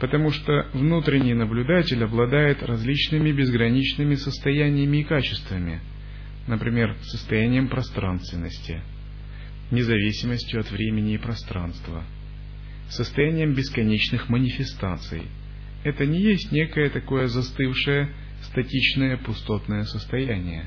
[0.03, 5.81] Потому что внутренний наблюдатель обладает различными безграничными состояниями и качествами,
[6.49, 8.83] например, состоянием пространственности,
[9.71, 12.03] независимостью от времени и пространства,
[12.89, 15.23] состоянием бесконечных манифестаций.
[15.85, 18.09] Это не есть некое такое застывшее
[18.43, 20.67] статичное пустотное состояние.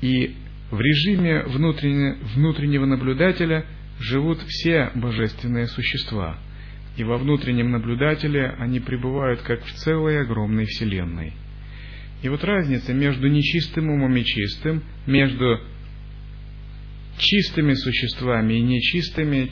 [0.00, 0.34] И
[0.72, 3.64] в режиме внутренне, внутреннего наблюдателя
[4.02, 6.38] живут все божественные существа,
[6.96, 11.32] и во внутреннем наблюдателе они пребывают как в целой огромной вселенной.
[12.22, 15.60] И вот разница между нечистым умом и чистым, между
[17.18, 19.50] чистыми существами и нечистыми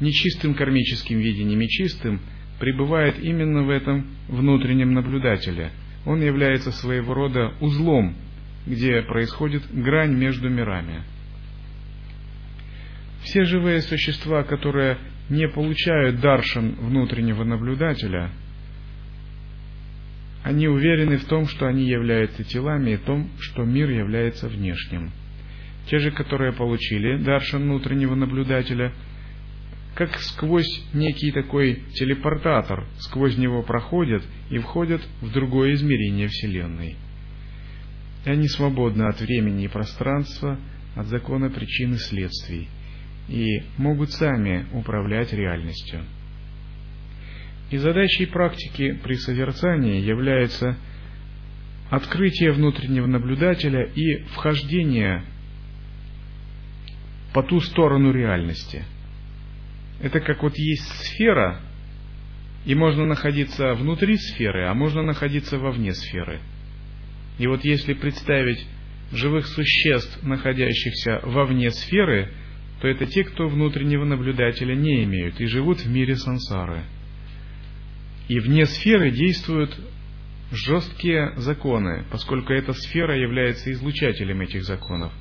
[0.00, 2.20] нечистым кармическим видением и чистым,
[2.58, 5.70] пребывает именно в этом внутреннем наблюдателе.
[6.04, 8.16] Он является своего рода узлом,
[8.66, 11.02] где происходит грань между мирами.
[13.24, 18.30] Все живые существа, которые не получают даршан внутреннего наблюдателя,
[20.42, 25.10] они уверены в том, что они являются телами и в том, что мир является внешним.
[25.88, 28.92] Те же, которые получили даршан внутреннего наблюдателя–
[29.94, 36.96] как сквозь некий такой телепортатор, сквозь него проходят и входят в другое измерение Вселенной.
[38.24, 40.58] И они свободны от времени и пространства,
[40.96, 42.68] от закона причин и следствий,
[43.28, 46.00] и могут сами управлять реальностью.
[47.70, 50.76] И задачей практики при созерцании является
[51.90, 55.24] открытие внутреннего наблюдателя и вхождение
[57.32, 58.84] по ту сторону реальности–
[60.00, 61.60] это как вот есть сфера,
[62.66, 66.40] и можно находиться внутри сферы, а можно находиться вовне сферы.
[67.38, 68.66] И вот если представить
[69.12, 72.32] живых существ, находящихся вовне сферы,
[72.84, 76.82] то это те, кто внутреннего наблюдателя не имеют и живут в мире сансары.
[78.28, 79.74] И вне сферы действуют
[80.52, 85.14] жесткие законы, поскольку эта сфера является излучателем этих законов.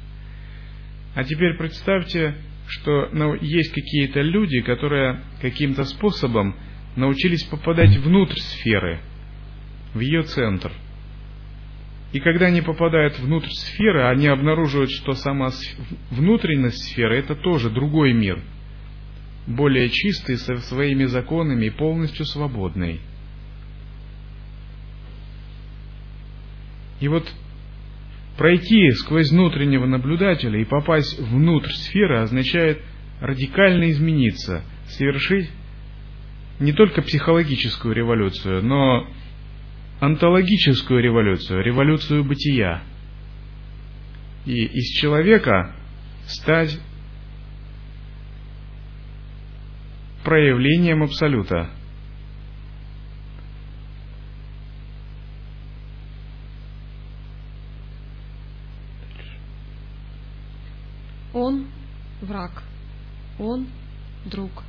[1.16, 2.36] А теперь представьте
[2.68, 3.06] что
[3.40, 6.58] есть какие-то люди, которые каким-то способом
[6.98, 9.00] научились попадать внутрь сферы,
[9.94, 10.70] в ее центр.
[12.14, 15.50] И когда они попадают внутрь сферы, они обнаруживают, что сама
[16.12, 18.40] внутренность сферы– это тоже другой мир,
[19.48, 23.02] более чистый, со своими законами и полностью свободный.
[27.00, 27.28] И вот
[28.38, 32.80] пройти сквозь внутреннего наблюдателя и попасть внутрь сферы означает
[33.22, 35.50] радикально измениться, совершить
[36.60, 39.08] не только психологическую революцию, но
[40.00, 42.84] онтологическую революцию, революцию бытия.
[44.46, 45.74] И из человека
[46.28, 46.80] стать
[50.24, 51.70] проявлением Абсолюта.
[61.34, 61.68] Он
[62.22, 62.64] враг,
[63.40, 63.68] он
[64.26, 64.64] друг,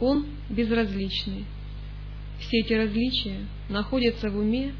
[0.00, 1.46] он безразличный.
[2.42, 4.72] Все эти различия находятся в уме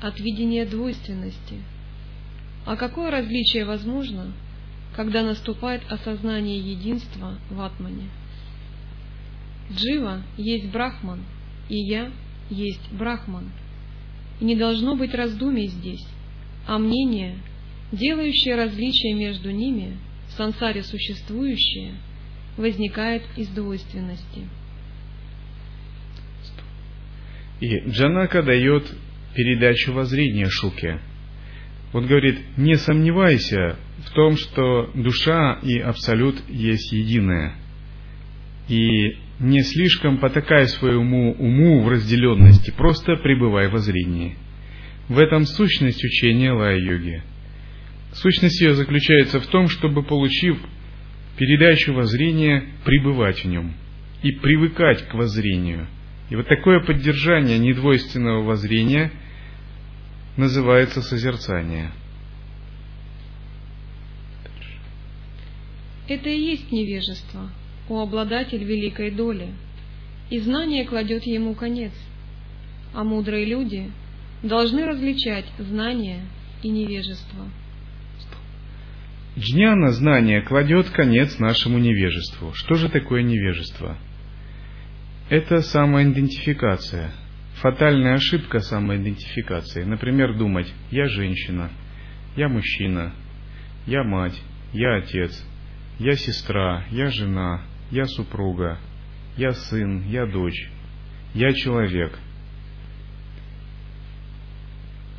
[0.00, 1.56] от видения двойственности.
[2.64, 4.32] А какое различие возможно,
[4.96, 8.08] когда наступает осознание единства в Атмане?
[9.72, 11.20] Джива есть Брахман,
[11.68, 12.10] и я
[12.48, 13.50] есть Брахман.
[14.40, 16.06] И не должно быть раздумий здесь,
[16.66, 17.36] а мнение,
[17.92, 19.96] делающее различие между ними,
[20.28, 21.94] в сансаре существующее,
[22.56, 24.48] возникает из двойственности.
[27.60, 28.90] И Джанака дает
[29.34, 30.98] передачу воззрения Шуке.
[31.92, 37.54] Он говорит, не сомневайся в том, что душа и Абсолют есть единое.
[38.68, 44.36] И не слишком потакай своему уму в разделенности, просто пребывай во зрении.
[45.08, 47.22] В этом сущность учения Лая-йоги.
[48.12, 50.58] Сущность ее заключается в том, чтобы, получив
[51.36, 53.74] передачу воззрения, пребывать в нем
[54.22, 55.88] и привыкать к воззрению–
[56.30, 59.10] и вот такое поддержание недвойственного воззрения
[60.36, 61.90] называется созерцание.
[66.08, 67.50] Это и есть невежество,
[67.88, 69.48] о обладатель великой доли,
[70.30, 71.92] и знание кладет ему конец,
[72.94, 73.90] а мудрые люди
[74.44, 76.22] должны различать знание
[76.62, 77.48] и невежество.
[79.36, 82.52] Джняна знание кладет конец нашему невежеству.
[82.54, 83.96] Что же такое невежество?
[85.30, 87.12] Это самоидентификация.
[87.62, 89.84] Фатальная ошибка самоидентификации.
[89.84, 91.70] Например, думать «я женщина»,
[92.34, 93.12] «я мужчина»,
[93.86, 94.34] «я мать»,
[94.72, 95.46] «я отец»,
[96.00, 97.62] «я сестра», «я жена»,
[97.92, 98.80] «я супруга»,
[99.36, 100.68] «я сын», «я дочь»,
[101.32, 102.18] «я человек».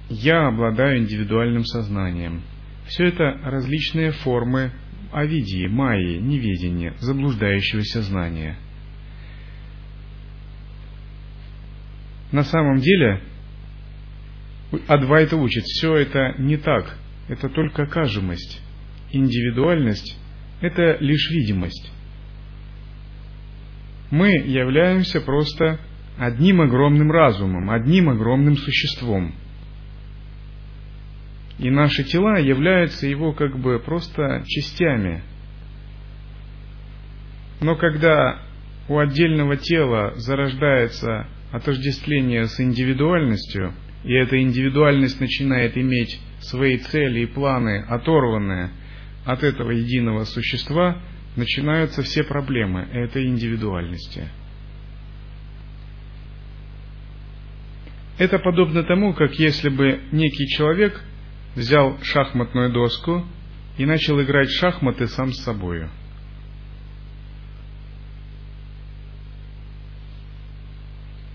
[0.10, 2.42] Я обладаю индивидуальным сознанием.
[2.88, 4.74] Все это различные формы
[5.14, 8.58] авидии, майи, неведения, заблуждающегося знания–
[12.32, 13.22] на самом деле
[14.88, 18.62] Адвайта учит, все это не так, это только кажемость.
[19.12, 20.18] Индивидуальность–
[20.62, 21.92] это лишь видимость.
[24.12, 25.80] Мы являемся просто
[26.18, 29.34] одним огромным разумом, одним огромным существом.
[31.60, 35.22] И наши тела являются его как бы просто частями.
[37.60, 38.40] Но когда
[38.88, 43.74] у отдельного тела зарождается отождествление с индивидуальностью,
[44.04, 48.72] и эта индивидуальность начинает иметь свои цели и планы, оторванные
[49.26, 51.02] от этого единого существа,
[51.36, 54.28] начинаются все проблемы этой индивидуальности.
[58.18, 61.02] Это подобно тому, как если бы некий человек
[61.56, 63.26] взял шахматную доску
[63.78, 65.90] и начал играть в шахматы сам с собою–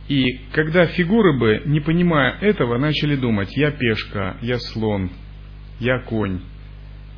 [0.09, 5.11] И когда фигуры бы, не понимая этого, начали думать, я пешка, я слон,
[5.81, 6.41] я конь,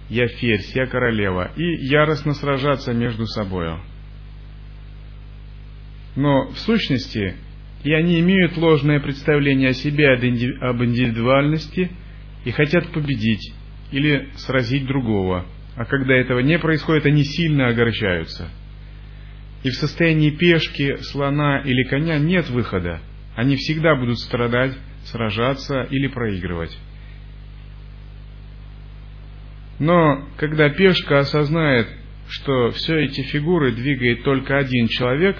[0.09, 3.81] я ферзь, я королева, и яростно сражаться между собою.
[6.17, 7.37] Но в сущности
[7.85, 11.91] и они имеют ложное представление о себе, об индивидуальности,
[12.45, 13.53] и хотят победить
[13.93, 15.47] или сразить другого.
[15.77, 18.49] А когда этого не происходит, они сильно огорчаются–
[19.63, 23.01] и в состоянии пешки, слона или коня нет выхода.
[23.35, 26.77] Они всегда будут страдать, сражаться или проигрывать.
[29.79, 31.89] Но когда пешка осознает,
[32.29, 35.37] что все эти фигуры двигает только один человек,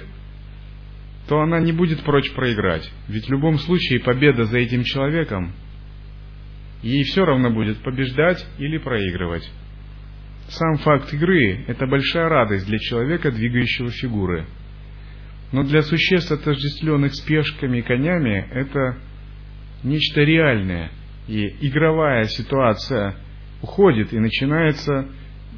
[1.29, 2.91] то она не будет прочь проиграть.
[3.09, 5.53] Ведь в любом случае победа за этим человеком,
[6.83, 9.49] ей все равно будет побеждать или проигрывать.
[10.49, 14.47] Сам факт игры– это большая радость для человека, двигающего фигуры.
[15.53, 18.97] Но для существ, отождествленных с пешками и конями, это
[19.83, 20.91] нечто реальное.
[21.27, 23.17] И игровая ситуация
[23.63, 25.09] уходит, и начинается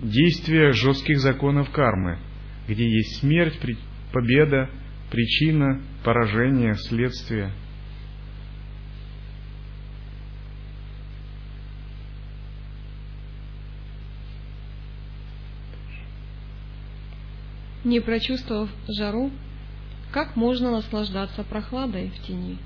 [0.02, 2.18] действие жестких законов кармы,
[2.68, 3.58] где есть смерть,
[4.12, 4.70] победа,
[5.10, 7.52] причина, поражение, следствие–
[17.84, 19.30] Не прочувствовав жару,
[20.12, 22.58] как можно наслаждаться прохладой в тени?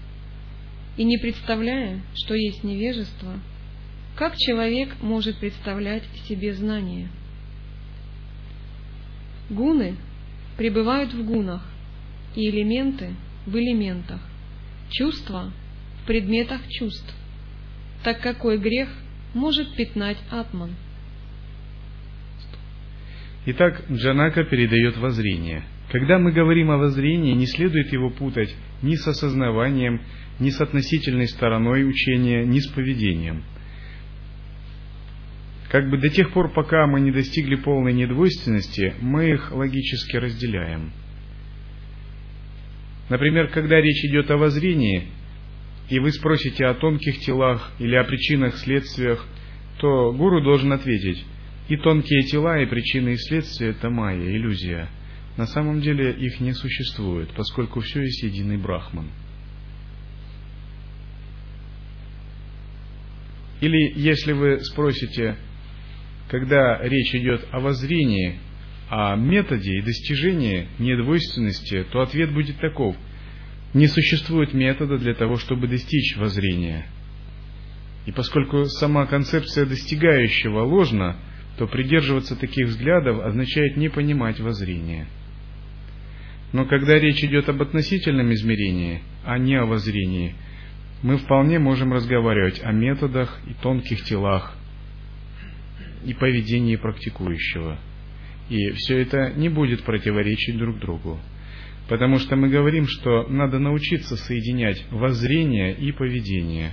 [0.96, 3.34] И не представляя, что есть невежество,
[4.16, 7.08] как человек может представлять себе знание?
[9.50, 9.96] Гуны
[10.56, 11.62] пребывают в гунах,
[12.34, 13.14] и элементы
[13.46, 14.20] в элементах,
[14.90, 15.52] чувства
[16.02, 17.14] в предметах чувств.
[18.02, 18.88] Так какой грех
[19.32, 20.74] может пятнать атман?
[23.46, 25.64] Итак, Джанака передает воззрение.
[25.90, 30.00] Когда мы говорим о воззрении, не следует его путать ни с осознаванием,
[30.40, 33.44] ни с относительной стороной учения, ни с поведением.
[35.70, 40.92] Как бы до тех пор, пока мы не достигли полной недвойственности, мы их логически разделяем.
[43.10, 45.08] Например, когда речь идет о воззрении,
[45.90, 49.26] и вы спросите о тонких телах или о причинах, следствиях,
[49.78, 51.24] то гуру должен ответить,
[51.68, 54.88] и тонкие тела, и причины и следствия– это майя, иллюзия.
[55.36, 59.10] На самом деле их не существует, поскольку все есть единый брахман.
[63.60, 65.36] Или если вы спросите,
[66.28, 68.38] когда речь идет о воззрении,
[68.90, 72.94] о методе и достижении недвойственности, то ответ будет таков.
[73.72, 76.86] Не существует метода для того, чтобы достичь воззрения.
[78.06, 81.16] И поскольку сама концепция достигающего ложна,
[81.56, 85.06] то придерживаться таких взглядов означает не понимать воззрение.
[86.52, 90.34] Но когда речь идет об относительном измерении, а не о воззрении,
[91.02, 94.56] мы вполне можем разговаривать о методах и тонких телах
[96.04, 97.78] и поведении практикующего.
[98.48, 101.18] И все это не будет противоречить друг другу.
[101.88, 106.72] Потому что мы говорим, что надо научиться соединять воззрение и поведение.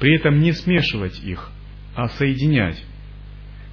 [0.00, 1.50] При этом не смешивать их,
[1.94, 2.82] а соединять.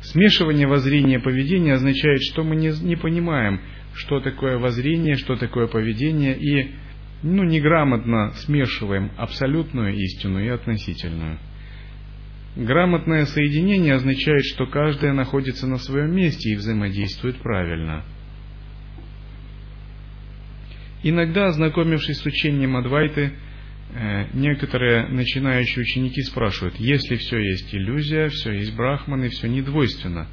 [0.04, 3.62] Смешивание воззрения и поведения означает, что мы не, не понимаем,
[3.94, 6.72] что такое воззрение, что такое поведение, и
[7.24, 11.40] ну, неграмотно смешиваем абсолютную истину и относительную.
[12.58, 18.04] Грамотное соединение означает, что каждое находится на своем месте и взаимодействует правильно.
[21.02, 23.34] Иногда, ознакомившись с учением Адвайты,
[24.34, 30.28] некоторые начинающие ученики спрашивают, если все есть иллюзия, все есть брахман и все недвойственно,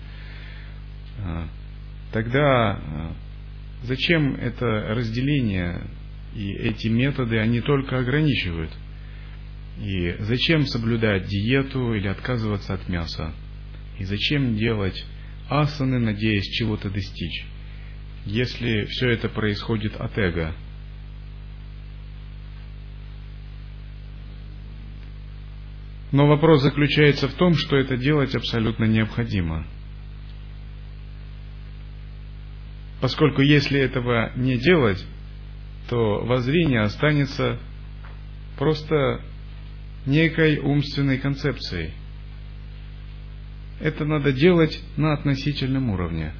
[1.18, 1.44] э,
[2.12, 3.12] тогда э,
[3.82, 5.82] зачем это разделение
[6.34, 8.72] и эти методы, они только ограничивают?
[9.78, 13.32] И зачем соблюдать диету или отказываться от мяса?
[13.98, 15.04] И зачем делать
[15.48, 17.44] асаны, надеясь чего-то достичь?
[18.26, 20.54] Если все это происходит от эго–
[26.12, 29.64] Но вопрос заключается в том, что это делать абсолютно необходимо.
[33.00, 35.04] Поскольку если этого не делать,
[35.88, 37.58] то воззрение останется
[38.58, 39.20] просто
[40.04, 41.92] некой умственной концепцией.
[43.80, 46.34] Это надо делать на относительном уровне.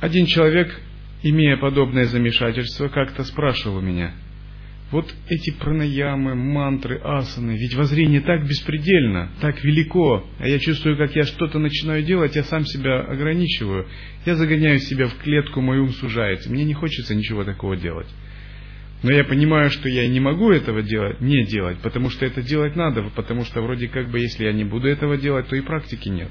[0.00, 0.80] Один человек,
[1.22, 4.14] имея подобное замешательство, как-то спрашивал меня–
[4.92, 11.16] вот эти пранаямы, мантры, асаны, ведь воззрение так беспредельно, так велико, а я чувствую, как
[11.16, 13.88] я что-то начинаю делать, я сам себя ограничиваю,
[14.26, 18.06] я загоняю себя в клетку, мой ум сужается, мне не хочется ничего такого делать.
[19.02, 22.76] Но я понимаю, что я не могу этого делать, не делать, потому что это делать
[22.76, 26.10] надо, потому что вроде как бы если я не буду этого делать, то и практики
[26.10, 26.30] нет.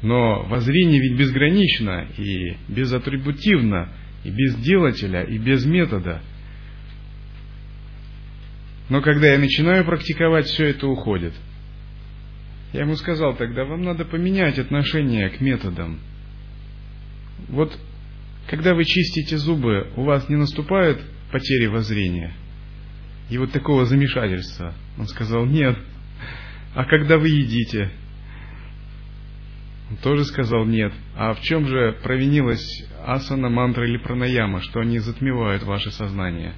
[0.00, 3.88] Но воззрение ведь безгранично и безатрибутивно,
[4.22, 6.22] и без делателя, и без метода–
[8.92, 11.32] но когда я начинаю практиковать, все это уходит.
[12.74, 15.98] Я ему сказал тогда, вам надо поменять отношение к методам.
[17.48, 17.74] Вот
[18.48, 22.34] когда вы чистите зубы, у вас не наступают потери воззрения?
[23.30, 24.74] И вот такого замешательства.
[24.98, 25.78] Он сказал, нет.
[26.74, 27.90] А когда вы едите?
[29.88, 30.92] Он тоже сказал нет.
[31.16, 36.52] А в чем же провинилась асана, мантра или пранаяма, что они затмевают ваше сознание?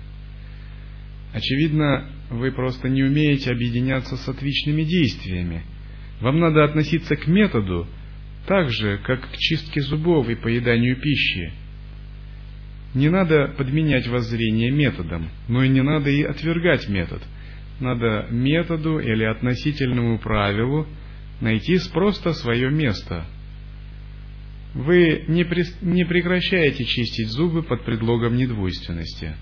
[1.32, 5.62] Очевидно, вы просто не умеете объединяться с отличными действиями.
[6.20, 7.86] Вам надо относиться к методу
[8.46, 11.52] так же, как к чистке зубов и поеданию пищи.
[12.94, 17.22] Не надо подменять воззрение методом, но и не надо и отвергать метод.
[17.80, 20.86] Надо методу или относительному правилу
[21.40, 23.26] найти просто свое место.
[24.74, 29.34] Вы не, при, не прекращаете чистить зубы под предлогом недвойственности,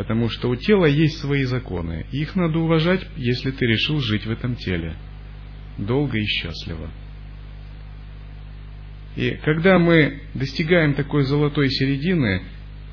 [0.00, 4.24] потому что у тела есть свои законы, и их надо уважать, если ты решил жить
[4.24, 4.96] в этом теле
[5.76, 6.90] долго и счастливо.
[9.14, 12.44] И когда мы достигаем такой золотой середины,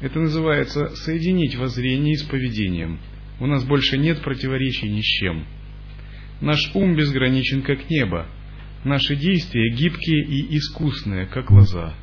[0.01, 2.99] это называется соединить воззрение с поведением.
[3.39, 5.45] У нас больше нет противоречий ни с чем.
[6.41, 8.27] Наш ум безграничен, как небо.
[8.83, 11.95] Наши действия гибкие и искусные, как лоза.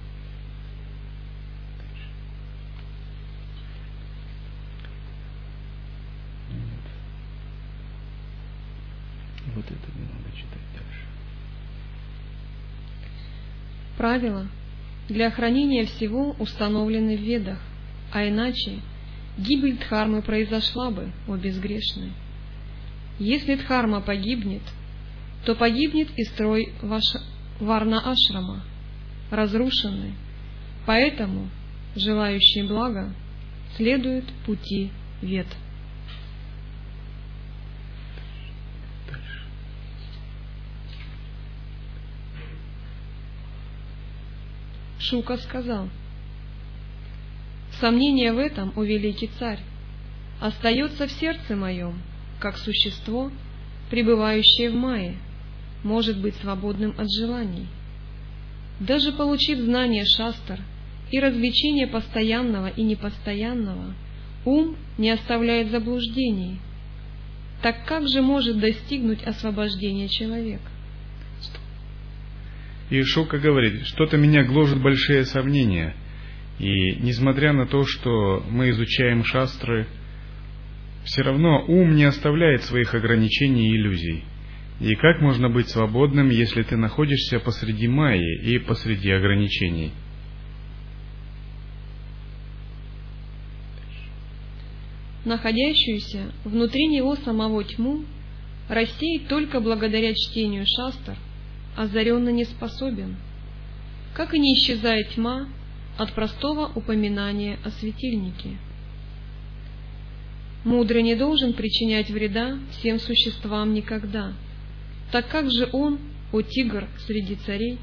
[9.54, 11.06] Вот это не надо читать дальше.
[14.14, 14.46] Правила
[15.08, 17.58] для хранения всего установлены в ведах,
[18.12, 18.78] а иначе
[19.36, 22.12] гибель Дхармы произошла бы, о безгрешный.
[23.18, 24.62] Если Дхарма погибнет,
[25.44, 27.02] то погибнет и строй ваш...
[27.58, 28.62] Варна-ашрама,
[29.32, 30.14] разрушенный.
[30.86, 31.48] Поэтому
[31.96, 33.12] желающие блага
[33.76, 34.92] следуют пути
[35.22, 35.48] вет.
[45.14, 45.88] Шука сказал,
[47.78, 49.60] «Сомнение в этом, о великий царь,
[50.40, 52.02] остается в сердце моем,
[52.40, 53.30] как существо,
[53.90, 55.14] пребывающее в мае,
[55.84, 57.68] может быть свободным от желаний.
[58.80, 60.58] Даже получив знание шастр
[61.12, 63.94] и развлечение постоянного и непостоянного,
[64.44, 66.58] ум не оставляет заблуждений.
[67.62, 70.60] Так как же может достигнуть освобождения человек?
[72.90, 75.94] И Шука говорит, что-то меня гложет большие сомнения.
[76.58, 79.86] И несмотря на то, что мы изучаем шастры,
[81.04, 84.24] все равно ум не оставляет своих ограничений и иллюзий.
[84.80, 89.92] И как можно быть свободным, если ты находишься посреди майи и посреди ограничений?
[95.24, 98.04] Находящуюся внутри него самого тьму
[98.68, 101.16] рассеять только благодаря чтению шастр
[101.76, 103.16] озаренно не способен,
[104.14, 105.48] как и не исчезает тьма
[105.98, 108.58] от простого упоминания о светильнике.
[110.64, 114.32] Мудрый не должен причинять вреда всем существам никогда,
[115.12, 115.98] так как же он,
[116.32, 117.78] о тигр среди царей,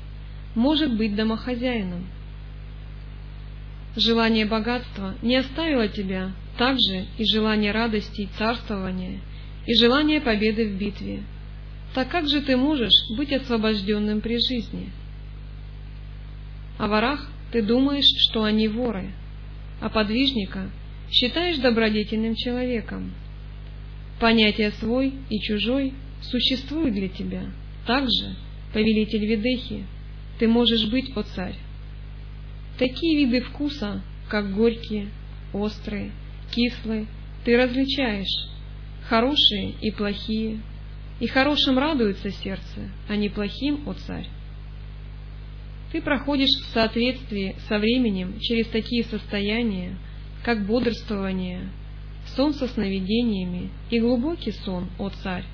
[0.55, 2.05] может быть домохозяином?
[3.95, 9.19] Желание богатства не оставило тебя, так же и желание радости и царствования,
[9.65, 11.23] и желание победы в битве.
[11.93, 14.91] Так как же ты можешь быть освобожденным при жизни?
[16.77, 19.11] О ворах ты думаешь, что они воры,
[19.81, 20.69] а подвижника
[21.11, 23.13] считаешь добродетельным человеком.
[24.19, 27.43] Понятие «свой» и «чужой» существует для тебя.
[27.85, 28.35] Также,
[28.73, 29.85] повелитель Ведехи,
[30.39, 31.55] ты можешь быть, о царь.
[32.77, 35.09] Такие виды вкуса, как горькие,
[35.53, 36.11] острые,
[36.51, 37.07] кислые,
[37.43, 38.49] ты различаешь,
[39.09, 40.61] хорошие и плохие,
[41.21, 44.27] и хорошим радуется сердце, а не плохим, о царь.
[45.91, 49.97] Ты проходишь в соответствии со временем через такие состояния,
[50.43, 51.69] как бодрствование,
[52.35, 55.45] сон со сновидениями и глубокий сон, о царь,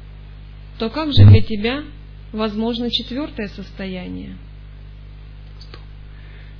[0.80, 1.84] то как же для тебя
[2.32, 4.38] возможно четвертое состояние?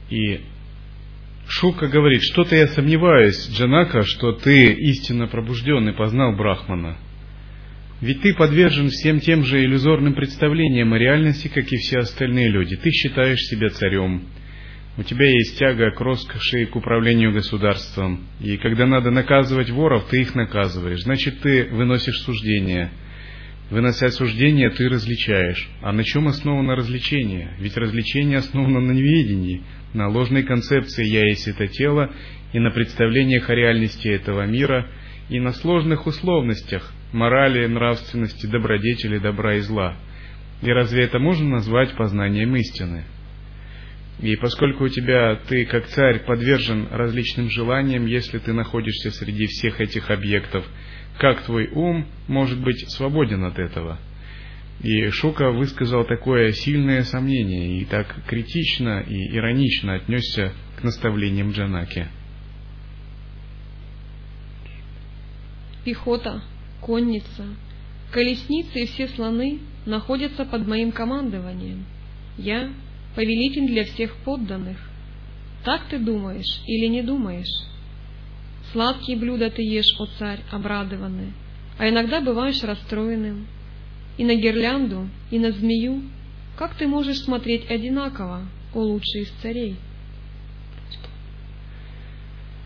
[0.10, 0.42] И
[1.48, 6.98] Шука говорит, что-то я сомневаюсь, Джанака, что ты истинно пробужденный познал Брахмана.
[8.00, 12.76] Ведь ты подвержен всем тем же иллюзорным представлениям о реальности, как и все остальные люди.
[12.76, 14.28] Ты считаешь себя царем,
[14.98, 18.26] у тебя есть тяга к роскоши и к управлению государством.
[18.40, 21.04] И когда надо наказывать воров, ты их наказываешь.
[21.04, 22.92] Значит, ты выносишь суждения.
[23.70, 25.70] Вынося суждения, ты различаешь.
[25.82, 27.54] А на чем основано развлечение?
[27.60, 29.62] Ведь развлечение основано на неведении,
[29.94, 32.12] на ложной концепции «я есть это тело»
[32.54, 34.88] и на представлениях о реальности этого мира,
[35.30, 39.96] и на сложных условностях морали, нравственности, добродетели, добра и зла.
[40.62, 43.06] И разве это можно назвать познанием истины?
[44.20, 49.80] И поскольку у тебя ты как царь подвержен различным желаниям, если ты находишься среди всех
[49.80, 50.66] этих объектов,
[51.20, 54.00] как твой ум может быть свободен от этого?
[54.82, 62.08] И Шука высказал такое сильное сомнение и так критично и иронично отнесся к наставлениям Джанаки.
[65.84, 66.42] Пехота
[66.82, 67.46] конница,
[68.12, 71.86] колесницы и все слоны находятся под моим командованием.
[72.38, 72.70] Я—
[73.16, 74.78] повелитель для всех подданных.
[75.64, 77.66] Так ты думаешь или не думаешь?
[78.72, 81.34] Сладкие блюда ты ешь, о царь, обрадованный,
[81.78, 83.48] а иногда бываешь расстроенным.
[84.18, 86.04] И на гирлянду, и на змею,
[86.58, 89.76] как ты можешь смотреть одинаково, о лучший из царей?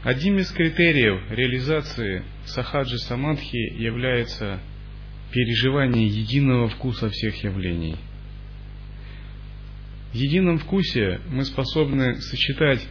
[0.03, 4.59] Одним из критериев реализации сахаджи самадхи является
[5.31, 7.95] переживание единого вкуса всех явлений.
[10.11, 12.85] В едином вкусе мы способны сочетать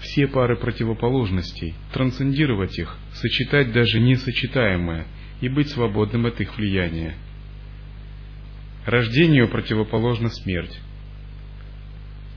[0.00, 5.06] все пары противоположностей, трансцендировать их, сочетать даже несочетаемое
[5.40, 7.16] и быть свободным от их влияния.
[8.86, 10.78] Рождению противоположна смерть.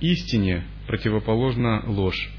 [0.01, 2.29] Истине противоположна ложь.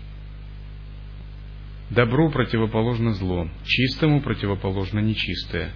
[1.91, 5.73] Добру противоположно зло, чистому противоположно нечистое.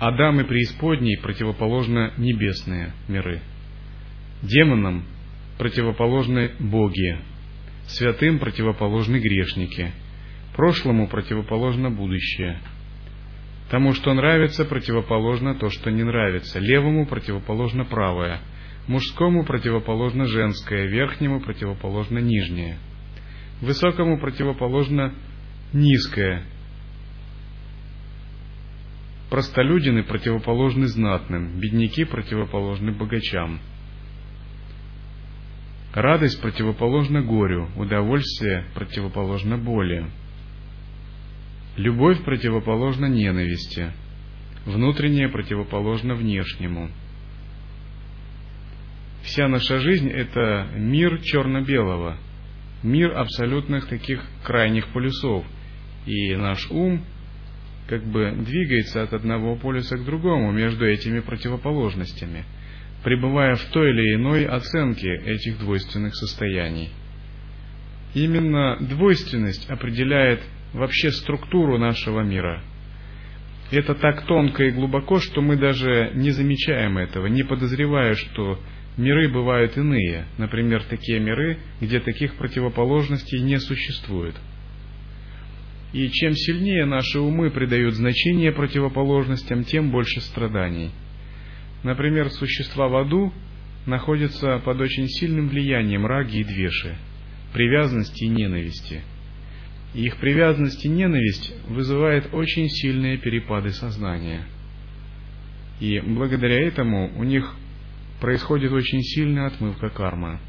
[0.00, 3.40] Адам и преисподней противоположно небесные миры.
[4.42, 5.04] Демонам
[5.56, 7.16] противоположны боги,
[7.86, 9.92] святым противоположны грешники,
[10.56, 12.58] прошлому противоположно будущее.
[13.70, 18.40] Тому, что нравится, противоположно то, что не нравится, левому противоположно правое,
[18.88, 22.78] мужскому противоположно женское, верхнему противоположно нижнее–
[23.64, 25.14] Высокому противоположно
[25.72, 26.44] низкое.
[29.30, 33.60] Простолюдины противоположны знатным, бедняки противоположны богачам.
[35.94, 40.10] Радость противоположна горю, удовольствие противоположно боли.
[41.76, 43.92] Любовь противоположна ненависти,
[44.66, 46.90] внутреннее противоположно внешнему.
[49.22, 52.18] Вся наша жизнь– это мир черно-белого–
[52.84, 55.44] мир абсолютных таких крайних полюсов.
[56.06, 57.04] И наш ум
[57.88, 62.44] как бы двигается от одного полюса к другому между этими противоположностями,
[63.02, 66.90] пребывая в той или иной оценке этих двойственных состояний.
[68.14, 70.40] Именно двойственность определяет
[70.72, 72.62] вообще структуру нашего мира.
[73.70, 78.60] Это так тонко и глубоко, что мы даже не замечаем этого, не подозревая, что
[78.96, 84.36] Миры бывают иные, например, такие миры, где таких противоположностей не существует.
[85.92, 90.90] И чем сильнее наши умы придают значение противоположностям, тем больше страданий.
[91.82, 93.32] Например, существа в аду
[93.86, 96.96] находятся под очень сильным влиянием раги и двеши,
[97.52, 99.02] привязанности и ненависти.
[99.94, 104.42] И их привязанность и ненависть вызывает очень сильные перепады сознания.
[105.80, 107.54] И благодаря этому у них
[108.24, 110.40] происходит очень сильная отмывка кармы.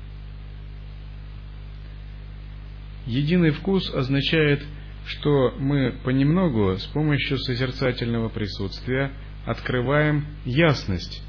[3.05, 4.63] Единый вкус означает,
[5.05, 9.11] что мы понемногу с помощью созерцательного присутствия
[9.45, 11.21] открываем ясность,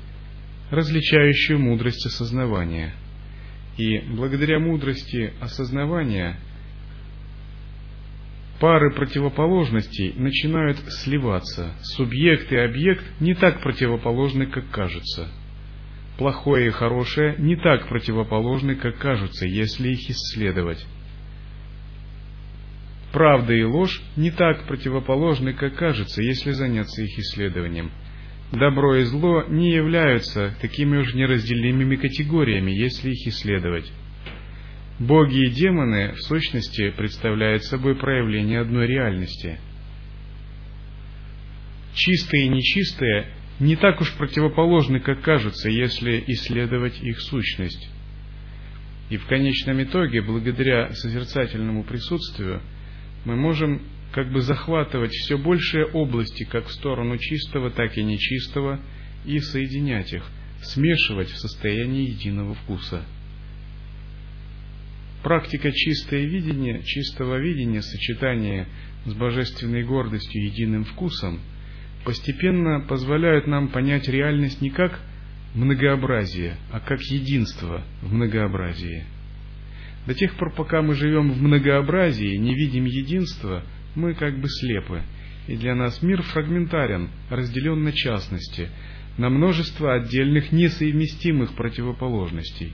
[0.70, 2.94] различающую мудрость осознавания.
[3.76, 6.38] И благодаря мудрости осознавания
[8.61, 11.72] пары противоположностей начинают сливаться.
[11.82, 15.28] Субъект и объект не так противоположны, как кажется–
[16.18, 20.84] плохое и хорошее не так противоположны, как кажутся, если их исследовать.
[23.12, 27.90] Правда и ложь не так противоположны, как кажется, если заняться их исследованием.
[28.52, 33.90] Добро и зло не являются такими уж неразделимыми категориями, если их исследовать.
[34.98, 39.58] Боги и демоны, в сущности, представляют собой проявление одной реальности.
[41.94, 43.28] Чистое и нечистое
[43.59, 47.88] не так уж противоположны, как кажутся, если исследовать их сущность.
[49.09, 52.61] И в конечном итоге, благодаря созерцательному присутствию,
[53.24, 53.82] мы можем
[54.12, 58.80] как бы захватывать все большие области, как в сторону чистого, так и нечистого,
[59.24, 60.24] и соединять их,
[60.62, 63.04] смешивать в состоянии единого вкуса.
[65.22, 68.68] Практика чистое видение, чистого видения, сочетание
[69.07, 71.40] с божественной гордостью единым вкусом–
[72.07, 75.00] постепенно позволяют нам понять реальность не как
[75.54, 79.04] многообразие, а как единство в многообразии.
[80.07, 83.64] До тех пор, пока мы живем в многообразии, не видим единства,
[83.96, 85.02] мы как бы слепы,
[85.48, 88.68] и для нас мир фрагментарен, разделен на частности,
[89.18, 92.72] на множество отдельных несовместимых противоположностей.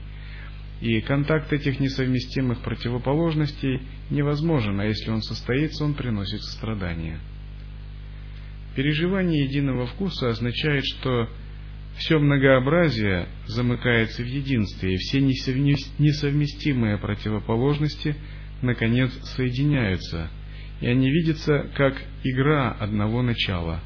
[0.79, 3.81] И контакт этих несовместимых противоположностей
[4.11, 7.17] невозможен, а если он состоится, он приносит страдания.
[8.75, 11.29] Переживание единого вкуса означает, что
[11.97, 18.15] все многообразие замыкается в единстве, и все несовместимые противоположности,
[18.63, 20.29] наконец, соединяются,
[20.81, 23.79] и они видятся как игра одного начала.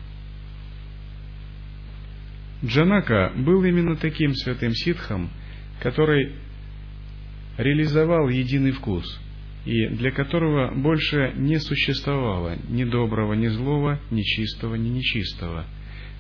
[2.63, 5.29] Джанака был именно таким святым ситхом,
[5.81, 6.31] который
[7.57, 9.19] реализовал единый вкус,
[9.67, 15.65] и для которого больше не существовало ни доброго, ни злого, ни чистого, ни нечистого,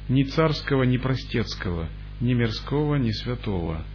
[0.09, 1.87] ни царского, ни простецкого,
[2.19, 3.85] ни мирского, ни святого.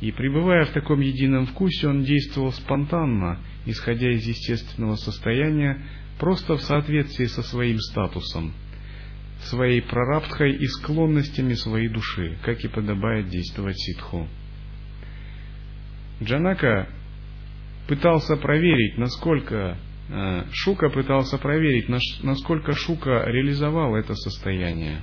[0.00, 5.82] И пребывая в таком едином вкусе, он действовал спонтанно, исходя из естественного состояния,
[6.18, 8.54] просто в соответствии со своим статусом,
[9.40, 14.26] своей прарабдхой и склонностями своей души, как и подобает действовать ситху.
[16.22, 16.88] Джанака
[17.86, 19.78] пытался проверить, насколько
[20.08, 21.88] э, Шука пытался проверить,
[22.22, 25.02] насколько Шука реализовал это состояние.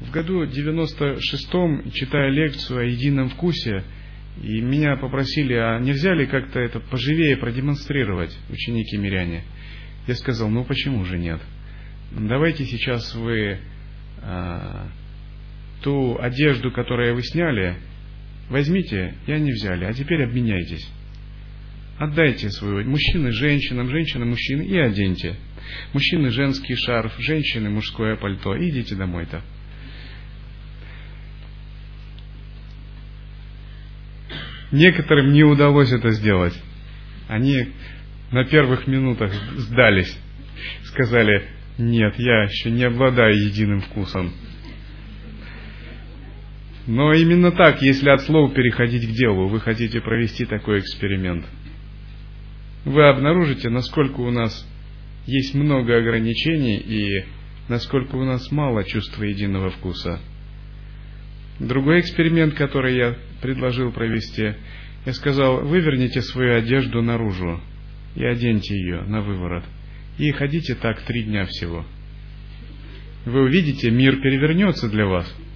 [0.00, 3.84] В году 96-м, читая лекцию о едином вкусе,
[4.42, 9.44] и меня попросили, а нельзя ли как-то это поживее продемонстрировать, ученики миряне.
[10.06, 11.40] Я сказал, ну почему же нет?
[12.10, 13.58] Давайте сейчас вы
[14.22, 14.88] а,
[15.82, 17.76] ту одежду, которую вы сняли,
[18.48, 20.88] возьмите, и они взяли, а теперь обменяйтесь.
[21.98, 25.36] Отдайте свою, мужчины женщинам, женщины мужчины, и оденьте.
[25.92, 29.42] Мужчины женский шарф, женщины мужское пальто, идите домой-то.
[34.72, 36.54] Некоторым не удалось это сделать.
[37.28, 37.68] Они
[38.30, 40.18] на первых минутах сдались.
[40.84, 41.46] Сказали,
[41.78, 44.32] нет, я еще не обладаю единым вкусом.
[46.86, 51.46] Но именно так, если от слов переходить к делу, вы хотите провести такой эксперимент,
[52.84, 54.68] вы обнаружите, насколько у нас
[55.26, 57.24] есть много ограничений и
[57.68, 60.18] насколько у нас мало чувства единого вкуса.
[61.60, 64.54] Другой эксперимент, который я предложил провести,
[65.06, 67.60] я сказал, выверните свою одежду наружу
[68.16, 69.64] и оденьте ее на выворот.
[70.18, 71.86] И ходите так три дня всего.
[73.24, 75.32] Вы увидите, мир перевернется для вас–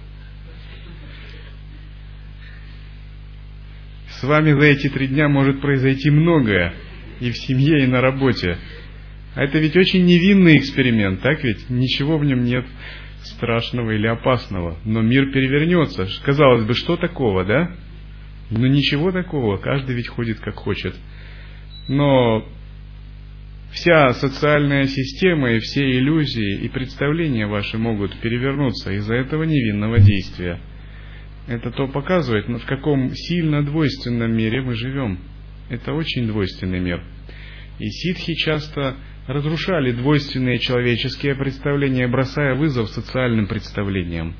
[4.19, 6.73] С вами за эти три дня может произойти многое,
[7.19, 8.57] и в семье, и на работе.
[9.35, 11.69] А это ведь очень невинный эксперимент, так ведь?
[11.69, 12.65] Ничего в нем нет
[13.21, 14.79] страшного или опасного.
[14.85, 16.07] Но мир перевернется.
[16.23, 17.71] Казалось бы, что такого, да?
[18.49, 20.95] Но ничего такого, каждый ведь ходит как хочет.
[21.87, 22.43] Но
[23.71, 30.59] вся социальная система и все иллюзии и представления ваши могут перевернуться из-за этого невинного действия–
[31.47, 35.19] это то показывает, в каком сильно двойственном мире мы живем.
[35.69, 37.01] Это очень двойственный мир.
[37.79, 44.35] И ситхи часто разрушали двойственные человеческие представления, бросая вызов социальным представлениям.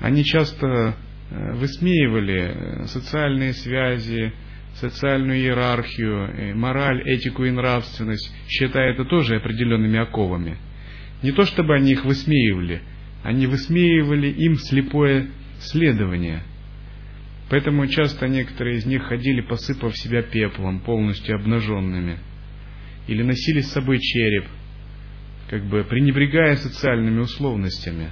[0.00, 0.96] Они часто
[1.30, 4.32] э, высмеивали э, социальные связи,
[4.74, 10.58] социальную иерархию, э, мораль, этику и нравственность, считая это тоже определенными оковами.
[11.22, 12.82] Не то чтобы они их высмеивали,
[13.22, 15.28] они высмеивали им слепое
[15.66, 16.42] следования.
[17.50, 22.18] Поэтому часто некоторые из них ходили, посыпав себя пеплом, полностью обнаженными.
[23.08, 24.46] Или носили с собой череп,
[25.50, 28.10] как бы пренебрегая социальными условностями.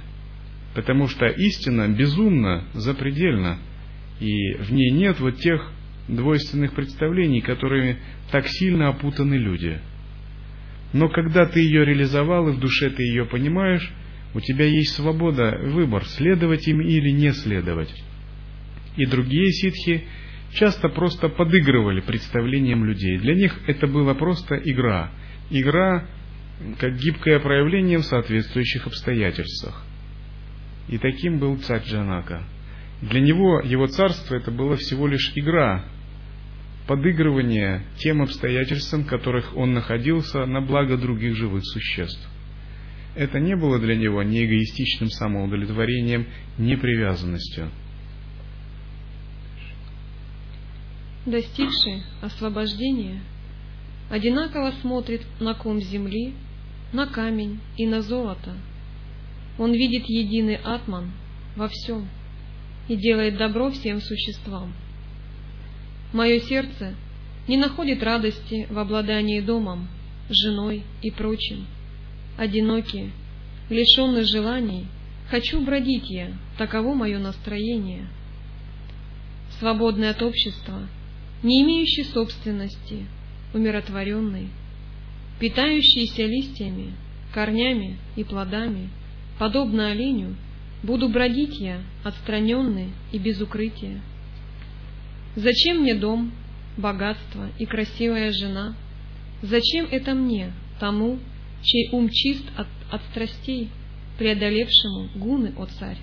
[0.75, 3.57] Потому что истина безумна, запредельна,
[4.19, 5.71] и в ней нет вот тех
[6.07, 7.97] двойственных представлений, которыми
[8.31, 9.79] так сильно опутаны люди.
[10.93, 13.91] Но когда ты ее реализовал и в душе ты ее понимаешь,
[14.33, 17.93] у тебя есть свобода, выбор, следовать им или не следовать.
[18.95, 20.05] И другие ситхи
[20.53, 23.17] часто просто подыгрывали представлениям людей.
[23.17, 25.11] Для них это была просто игра.
[25.49, 26.07] Игра
[26.79, 29.83] как гибкое проявление в соответствующих обстоятельствах.
[30.87, 32.43] И таким был царь Джанака.
[33.01, 35.85] Для него его царство это было всего лишь игра,
[36.87, 42.29] подыгрывание тем обстоятельствам, в которых он находился на благо других живых существ
[43.15, 47.69] это не было для него ни эгоистичным самоудовлетворением, ни привязанностью.
[51.25, 53.21] Достигший освобождения
[54.09, 56.33] одинаково смотрит на ком земли,
[56.93, 58.55] на камень и на золото.
[59.59, 61.11] Он видит единый атман
[61.55, 62.07] во всем
[62.87, 64.73] и делает добро всем существам.
[66.13, 66.95] Мое сердце
[67.47, 69.87] не находит радости в обладании домом,
[70.29, 71.67] женой и прочим
[72.37, 73.11] одинокий,
[73.69, 74.87] лишенный желаний,
[75.29, 78.07] хочу бродить я, таково мое настроение.
[79.59, 80.87] Свободный от общества,
[81.43, 83.05] не имеющий собственности,
[83.53, 84.49] умиротворенный,
[85.39, 86.93] питающийся листьями,
[87.33, 88.89] корнями и плодами,
[89.39, 90.35] подобно оленю,
[90.83, 94.01] буду бродить я, отстраненный и без укрытия.
[95.35, 96.31] Зачем мне дом,
[96.77, 98.75] богатство и красивая жена?
[99.41, 101.19] Зачем это мне, тому,
[101.63, 103.69] чей ум чист от, от страстей,
[104.17, 105.97] преодолевшему гуны, о царь.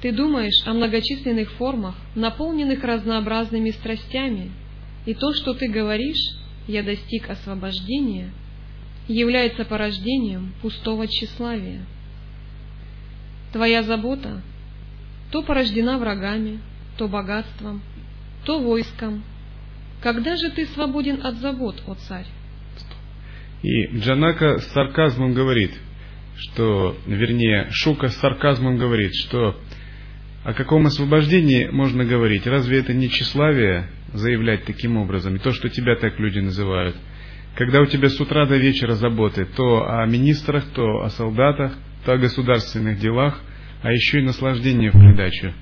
[0.00, 4.52] Ты думаешь о многочисленных формах, наполненных разнообразными страстями,
[5.06, 6.36] и то, что ты говоришь,
[6.68, 8.30] я достиг освобождения,
[9.08, 11.84] является порождением пустого тщеславия.
[13.52, 14.42] Твоя забота
[15.30, 16.60] то порождена врагами,
[16.96, 17.82] то богатством,
[18.44, 19.22] то войском.
[20.02, 22.26] Когда же ты свободен от забот, о царь?
[23.62, 25.72] И Джанака с сарказмом говорит,
[26.36, 29.60] что, вернее, Шука с сарказмом говорит, что
[30.44, 32.46] о каком освобождении можно говорить?
[32.46, 35.36] Разве это не тщеславие заявлять таким образом?
[35.36, 36.96] И то, что тебя так люди называют.
[37.56, 42.12] Когда у тебя с утра до вечера заботы то о министрах, то о солдатах, то
[42.12, 43.40] о государственных делах,
[43.82, 45.52] а еще и наслаждение в придачу.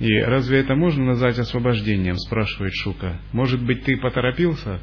[0.00, 3.20] И разве это можно назвать освобождением, спрашивает Шука.
[3.32, 4.80] Может быть, ты поторопился?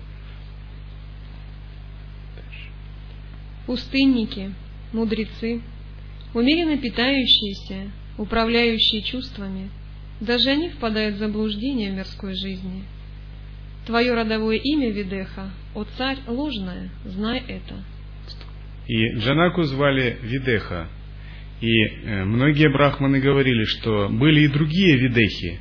[3.65, 4.53] Пустынники,
[4.91, 5.61] мудрецы,
[6.33, 9.69] умеренно питающиеся, управляющие чувствами,
[10.19, 12.83] даже они впадают в заблуждение в мирской жизни.
[13.85, 17.75] Твое родовое имя Видеха, о царь, ложное, знай это.
[18.87, 20.87] И Джанаку звали Видеха.
[21.61, 25.59] И э, многие брахманы говорили, что были и другие Видехи.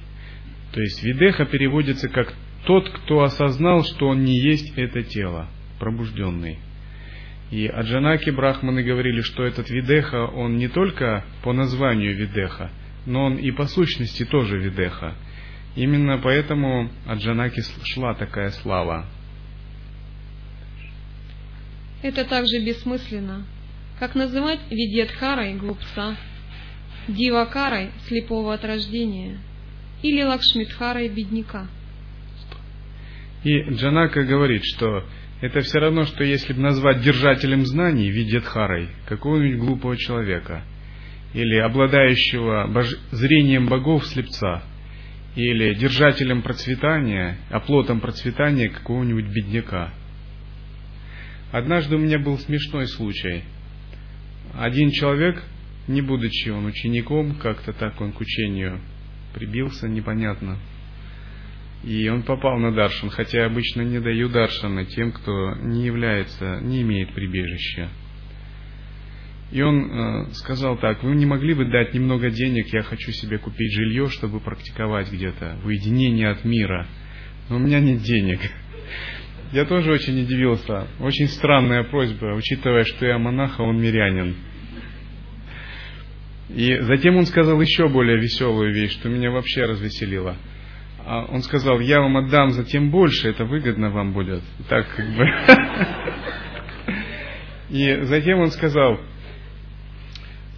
[0.73, 2.35] То есть Видеха переводится как
[2.65, 5.49] тот, кто осознал, что он не есть это тело,
[5.79, 6.59] пробужденный.
[7.53, 12.71] И Аджанаки Брахманы говорили, что этот Видеха, он не только по названию Видеха,
[13.05, 15.13] но он и по сущности тоже Видеха.
[15.77, 19.05] Именно поэтому Аджанаки шла такая слава.
[22.03, 23.45] Это также бессмысленно,
[23.99, 26.17] как называть Видьядхарой глупца,
[27.07, 29.37] Дивакарой слепого от рождения
[30.03, 31.67] или Лакшмидхарой бедняка.
[33.45, 35.05] И Джанака говорит, что
[35.43, 40.63] это все равно, что если бы назвать держателем знаний Видьядхарой какого-нибудь глупого человека,
[41.35, 42.87] или обладающего бож...
[43.11, 44.63] зрением богов слепца,
[45.35, 49.93] или держателем процветания, оплотом процветания какого-нибудь бедняка.
[51.51, 53.43] Однажды у меня был смешной случай.
[54.55, 55.43] Один человек,
[55.89, 58.81] не будучи он учеником, как-то так он к учению
[59.35, 60.59] прибился, непонятно,
[61.85, 66.83] и он попал на даршан, хотя обычно не даю даршана тем, кто не является, не
[66.83, 67.89] имеет прибежища.
[69.51, 73.39] И он э, сказал так, вы не могли бы дать немного денег, я хочу себе
[73.39, 76.87] купить жилье, чтобы практиковать где-то, в уединении от мира.
[77.51, 78.39] Но у меня нет денег.
[79.53, 80.87] Я тоже очень удивился.
[81.01, 84.35] Очень странная просьба, учитывая, что я монах, а он мирянин.
[86.49, 90.39] И затем он сказал еще более веселую вещь, что меня вообще развеселило–
[91.07, 94.43] он сказал, я вам отдам затем больше, это выгодно вам будет.
[94.69, 95.27] Так как бы.
[97.71, 99.01] И затем он сказал,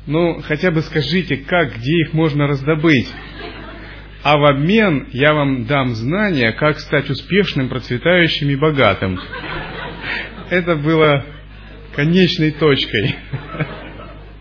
[0.06, 3.10] ну, хотя бы скажите, как, где их можно раздобыть.
[4.22, 9.20] А в обмен я вам дам знания, как стать успешным, процветающим и богатым.
[10.50, 11.24] Это было
[11.94, 13.16] конечной точкой.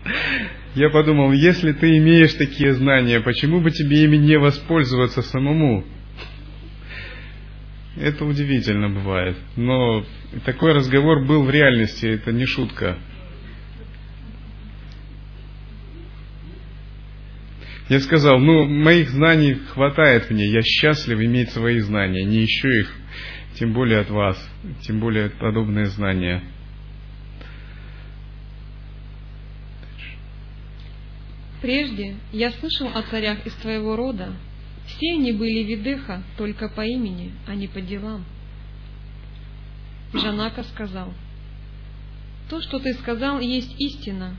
[0.74, 5.84] Я подумал, если ты имеешь такие знания, почему бы тебе ими не воспользоваться самому?
[7.96, 9.36] Это удивительно бывает.
[9.56, 10.04] Но
[10.44, 12.98] такой разговор был в реальности, это не шутка.
[17.88, 22.92] Я сказал, ну, моих знаний хватает мне, я счастлив иметь свои знания, не ищу их,
[23.58, 24.50] тем более от вас,
[24.80, 26.42] тем более подобные знания.
[31.64, 34.34] Прежде я слышал о царях из твоего рода,
[34.86, 38.22] все они были Видеха только по имени, а не по делам.
[40.12, 41.14] Жанака сказал,
[42.50, 44.36] «То, что ты сказал, есть истина,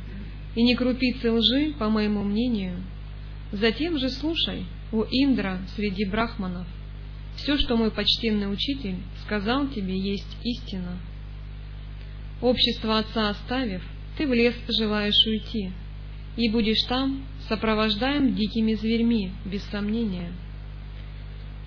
[0.54, 2.84] и не крупицы лжи, по моему мнению.
[3.52, 6.68] Затем же слушай, о Индра среди брахманов,
[7.38, 11.00] все, что мой почтенный учитель сказал тебе, есть истина.
[12.40, 13.82] Общество отца оставив,
[14.16, 15.72] ты в лес желаешь уйти,
[16.38, 20.32] и будешь там сопровождаем дикими зверьми, без сомнения.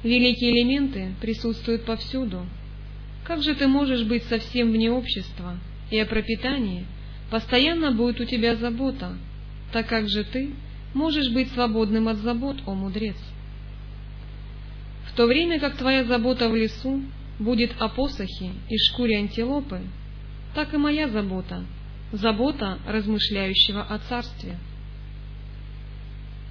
[0.03, 2.47] Великие элементы присутствуют повсюду.
[3.25, 5.57] Как же ты можешь быть совсем вне общества,
[5.91, 6.87] и о пропитании
[7.31, 9.17] постоянно будет у тебя забота,
[9.73, 10.51] так как же ты
[10.95, 13.17] можешь быть свободным от забот, о мудрец?
[15.07, 17.03] В то время как твоя забота в лесу
[17.39, 19.81] будет о посохе и шкуре антилопы,
[20.55, 21.65] так и моя забота,
[22.13, 24.57] забота размышляющего о царстве.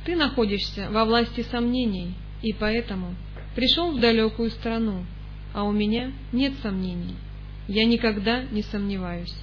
[0.05, 3.15] Ты находишься во власти сомнений, и поэтому
[3.55, 5.05] пришел в далекую страну,
[5.53, 7.15] а у меня нет сомнений.
[7.67, 9.35] Я никогда не сомневаюсь.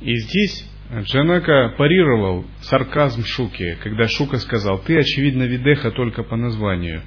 [0.00, 7.02] И здесь Джанака парировал сарказм Шуки, когда Шука сказал, ты, очевидно, видеха только по названию,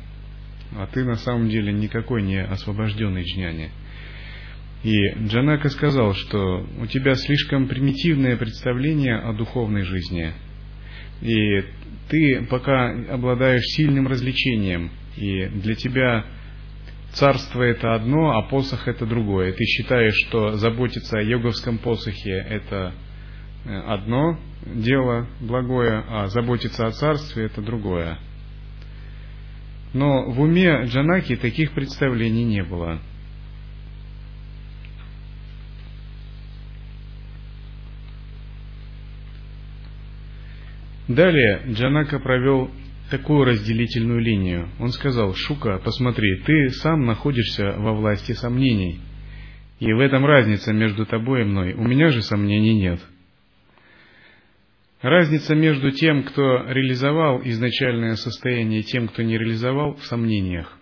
[0.76, 3.72] а ты на самом деле никакой не освобожденный джняни.
[4.84, 10.32] И Джанака сказал, что у тебя слишком примитивное представление о духовной жизни,
[11.22, 11.64] и
[12.08, 16.26] ты пока обладаешь сильным развлечением, и для тебя
[17.12, 19.52] царство это одно, а посох это другое.
[19.52, 22.94] Ты считаешь, что заботиться о йоговском посохе это
[23.66, 28.18] э, одно дело благое, а заботиться о царстве это другое.
[29.94, 33.02] Но в уме Джанаки таких представлений не было.
[41.10, 42.70] Далее Джанака провел
[43.10, 44.70] такую разделительную линию.
[44.80, 48.99] Он сказал, Шука, посмотри, ты сам находишься во власти сомнений.
[49.80, 51.74] И в этом разница между тобой и мной.
[51.74, 52.99] У меня же сомнений нет.
[55.01, 60.78] Разница между тем, кто реализовал изначальное состояние, и тем, кто не реализовал, в сомнениях.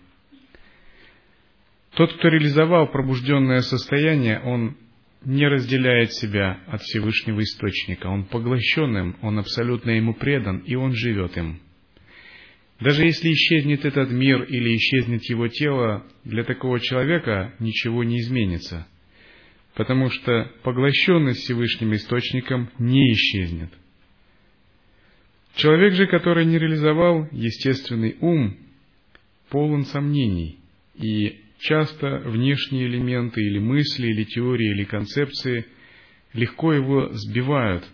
[1.94, 4.76] Тот, кто реализовал пробужденное состояние, он
[5.24, 8.06] не разделяет себя от Всевышнего Источника.
[8.06, 11.60] Он поглощен им, он абсолютно ему предан, и он живет им.
[12.80, 18.86] Даже если исчезнет этот мир или исчезнет его тело, для такого человека ничего не изменится,
[19.74, 23.70] потому что поглощенность Всевышним Источником не исчезнет.
[25.56, 28.56] Человек же, который не реализовал естественный ум,
[29.48, 30.60] полон сомнений,
[30.94, 35.66] и часто внешние элементы или мысли, или теории, или концепции
[36.32, 37.84] легко его сбивают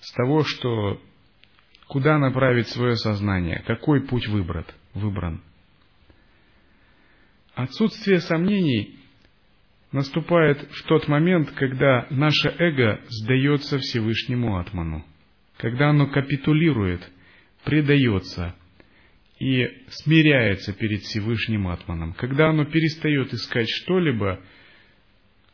[0.00, 1.00] с того, что
[1.88, 5.42] куда направить свое сознание, какой путь выбрат, выбран.
[7.54, 8.98] Отсутствие сомнений
[9.92, 15.04] наступает в тот момент, когда наше эго сдается Всевышнему Атману,
[15.56, 17.08] когда оно капитулирует,
[17.64, 18.54] предается
[19.38, 24.40] и смиряется перед Всевышним Атманом, когда оно перестает искать что-либо,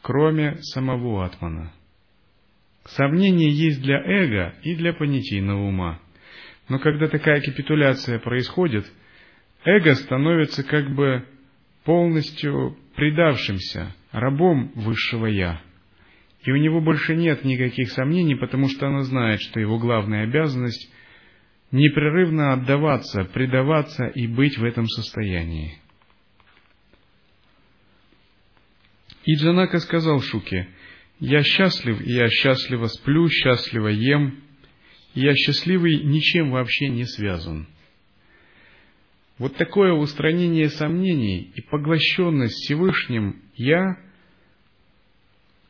[0.03, 1.73] кроме самого Атмана.
[2.85, 6.01] Сомнение есть для эго и для понятийного ума–
[6.69, 8.91] но когда такая капитуляция происходит,
[9.65, 11.25] эго становится как бы
[11.85, 15.61] полностью предавшимся, рабом высшего «я».
[16.45, 20.92] И у него больше нет никаких сомнений, потому что оно знает, что его главная обязанность–
[21.73, 25.79] непрерывно отдаваться, предаваться и быть в этом состоянии.
[29.25, 30.69] И Джанака сказал Шуке,
[31.19, 34.43] «Я счастлив, я счастливо сплю, счастливо ем,
[35.15, 37.69] я счастливый ничем вообще не связан.
[39.39, 43.97] Вот такое устранение сомнений и поглощенность Всевышним «я»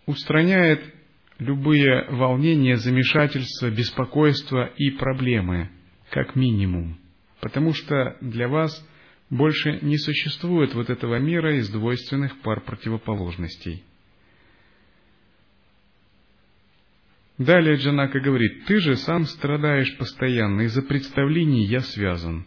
[0.06, 0.82] устраняет
[1.38, 5.70] любые волнения, замешательства, беспокойства и проблемы,
[6.12, 6.96] как минимум.
[7.40, 8.72] Потому что для вас
[9.30, 13.82] больше не существует вот этого мира из двойственных пар противоположностей–
[17.38, 22.46] Далее Джанака говорит, ты же сам страдаешь постоянно, из-за представлений я связан.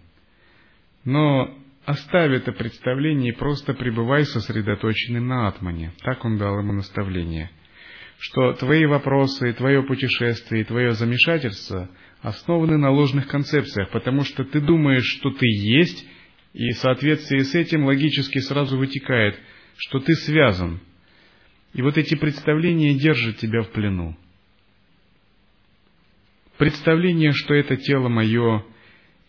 [1.03, 1.53] Но
[1.86, 5.93] оставь это представление и просто пребывай сосредоточенным на Атмане.
[6.03, 7.49] Так он дал ему наставление.
[8.20, 11.89] Что твои вопросы, твое путешествие и твое замешательство
[12.26, 16.06] основаны на ложных концепциях, потому что ты думаешь, что ты есть,
[16.54, 19.39] и в соответствии с этим логически сразу вытекает,
[19.78, 20.80] что ты связан.
[21.74, 24.18] И вот эти представления держат тебя в плену.
[26.58, 28.66] Представление, что это тело мое,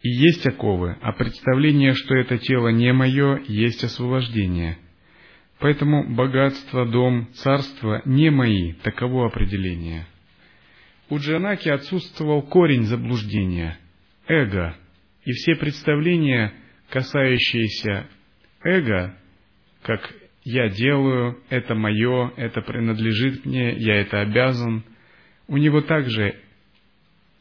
[0.03, 4.79] и есть оковы, а представление, что это тело не мое, есть освобождение.
[5.59, 10.07] Поэтому богатство, дом, царство не мои, таково определение.
[11.09, 13.79] У Джанаки отсутствовал корень заблуждения,
[14.27, 14.77] эго,
[15.25, 16.53] и все представления,
[16.89, 18.09] касающиеся
[18.63, 19.17] эго,
[19.83, 20.13] как
[20.45, 24.85] «я делаю», «это мое», «это принадлежит мне», «я это обязан»,
[25.49, 26.41] у него также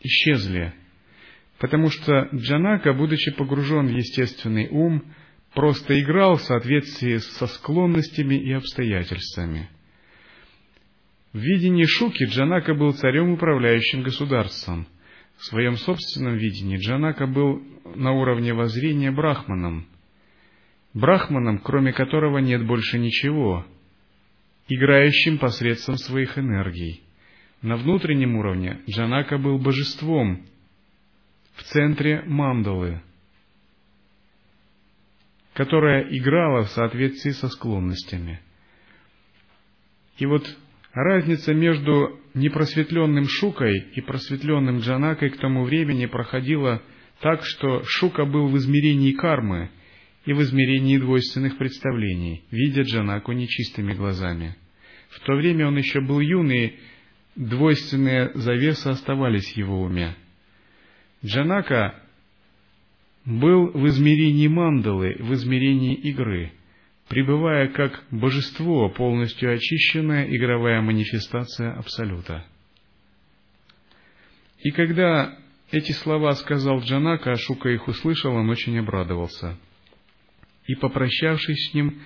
[0.02, 0.74] исчезли,
[1.58, 5.04] потому что Джанака, будучи погружен в естественный ум,
[5.56, 9.70] просто играл в соответствии со склонностями и обстоятельствами.
[11.36, 14.88] В видении Шуки Джанака был царем, управляющим государством.
[15.36, 17.62] В своем собственном видении Джанака был
[17.94, 19.86] на уровне воззрения брахманом.
[20.94, 23.66] Брахманом, кроме которого нет больше ничего,
[24.70, 27.04] играющим посредством своих энергий.
[27.62, 30.46] На внутреннем уровне Джанака был божеством
[31.56, 33.02] в центре мандалы,
[35.54, 38.40] которая играла в соответствии со склонностями.
[40.18, 40.48] И вот
[40.96, 46.82] разница между непросветленным Шукой и просветленным Джанакой к тому времени проходила
[47.22, 49.70] так, что Шука был в измерении кармы
[50.26, 54.56] и в измерении двойственных представлений, видя Джанаку нечистыми глазами.
[55.10, 56.80] В то время он еще был юный,
[57.36, 60.16] двойственные завесы оставались в его уме.
[61.24, 62.02] Джанака
[63.26, 66.52] был в измерении мандалы, в измерении игры,
[67.08, 72.46] пребывая как божество, полностью очищенная игровая манифестация Абсолюта.
[74.60, 75.38] И когда
[75.72, 79.58] эти слова сказал Джанака, Ашука их услышал, он очень обрадовался.
[80.66, 82.02] И, попрощавшись с ним,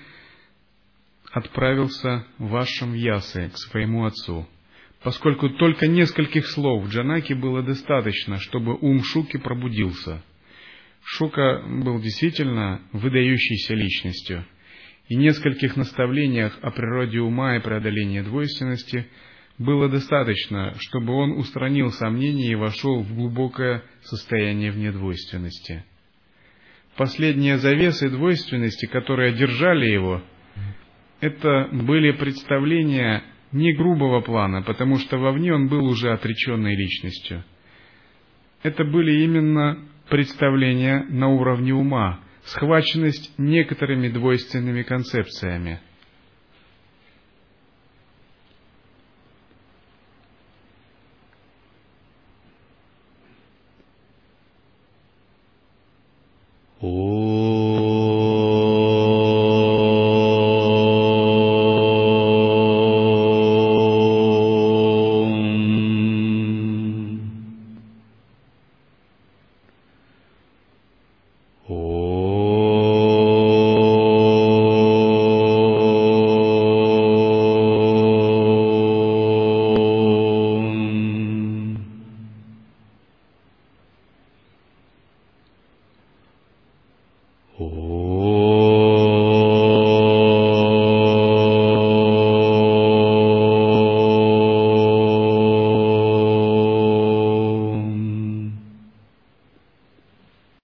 [1.32, 4.48] отправился в Ашам Ясы, к своему отцу,
[5.02, 10.22] поскольку только нескольких слов Джанаки было достаточно, чтобы ум Шуки пробудился.
[11.04, 14.46] Шука был действительно выдающейся личностью,
[15.10, 19.08] и нескольких наставлениях о природе ума и преодолении двойственности
[19.58, 25.84] было достаточно, чтобы он устранил сомнения и вошел в глубокое состояние внедвойственности.
[26.96, 30.22] Последние завесы двойственности, которые держали его,
[31.20, 37.44] это были представления не грубого плана, потому что вовне он был уже отреченной личностью.
[38.62, 39.80] Это были именно
[40.10, 42.20] представления на уровне ума,
[42.50, 45.80] схваченность некоторыми двойственными концепциями.
[56.82, 57.09] Oh.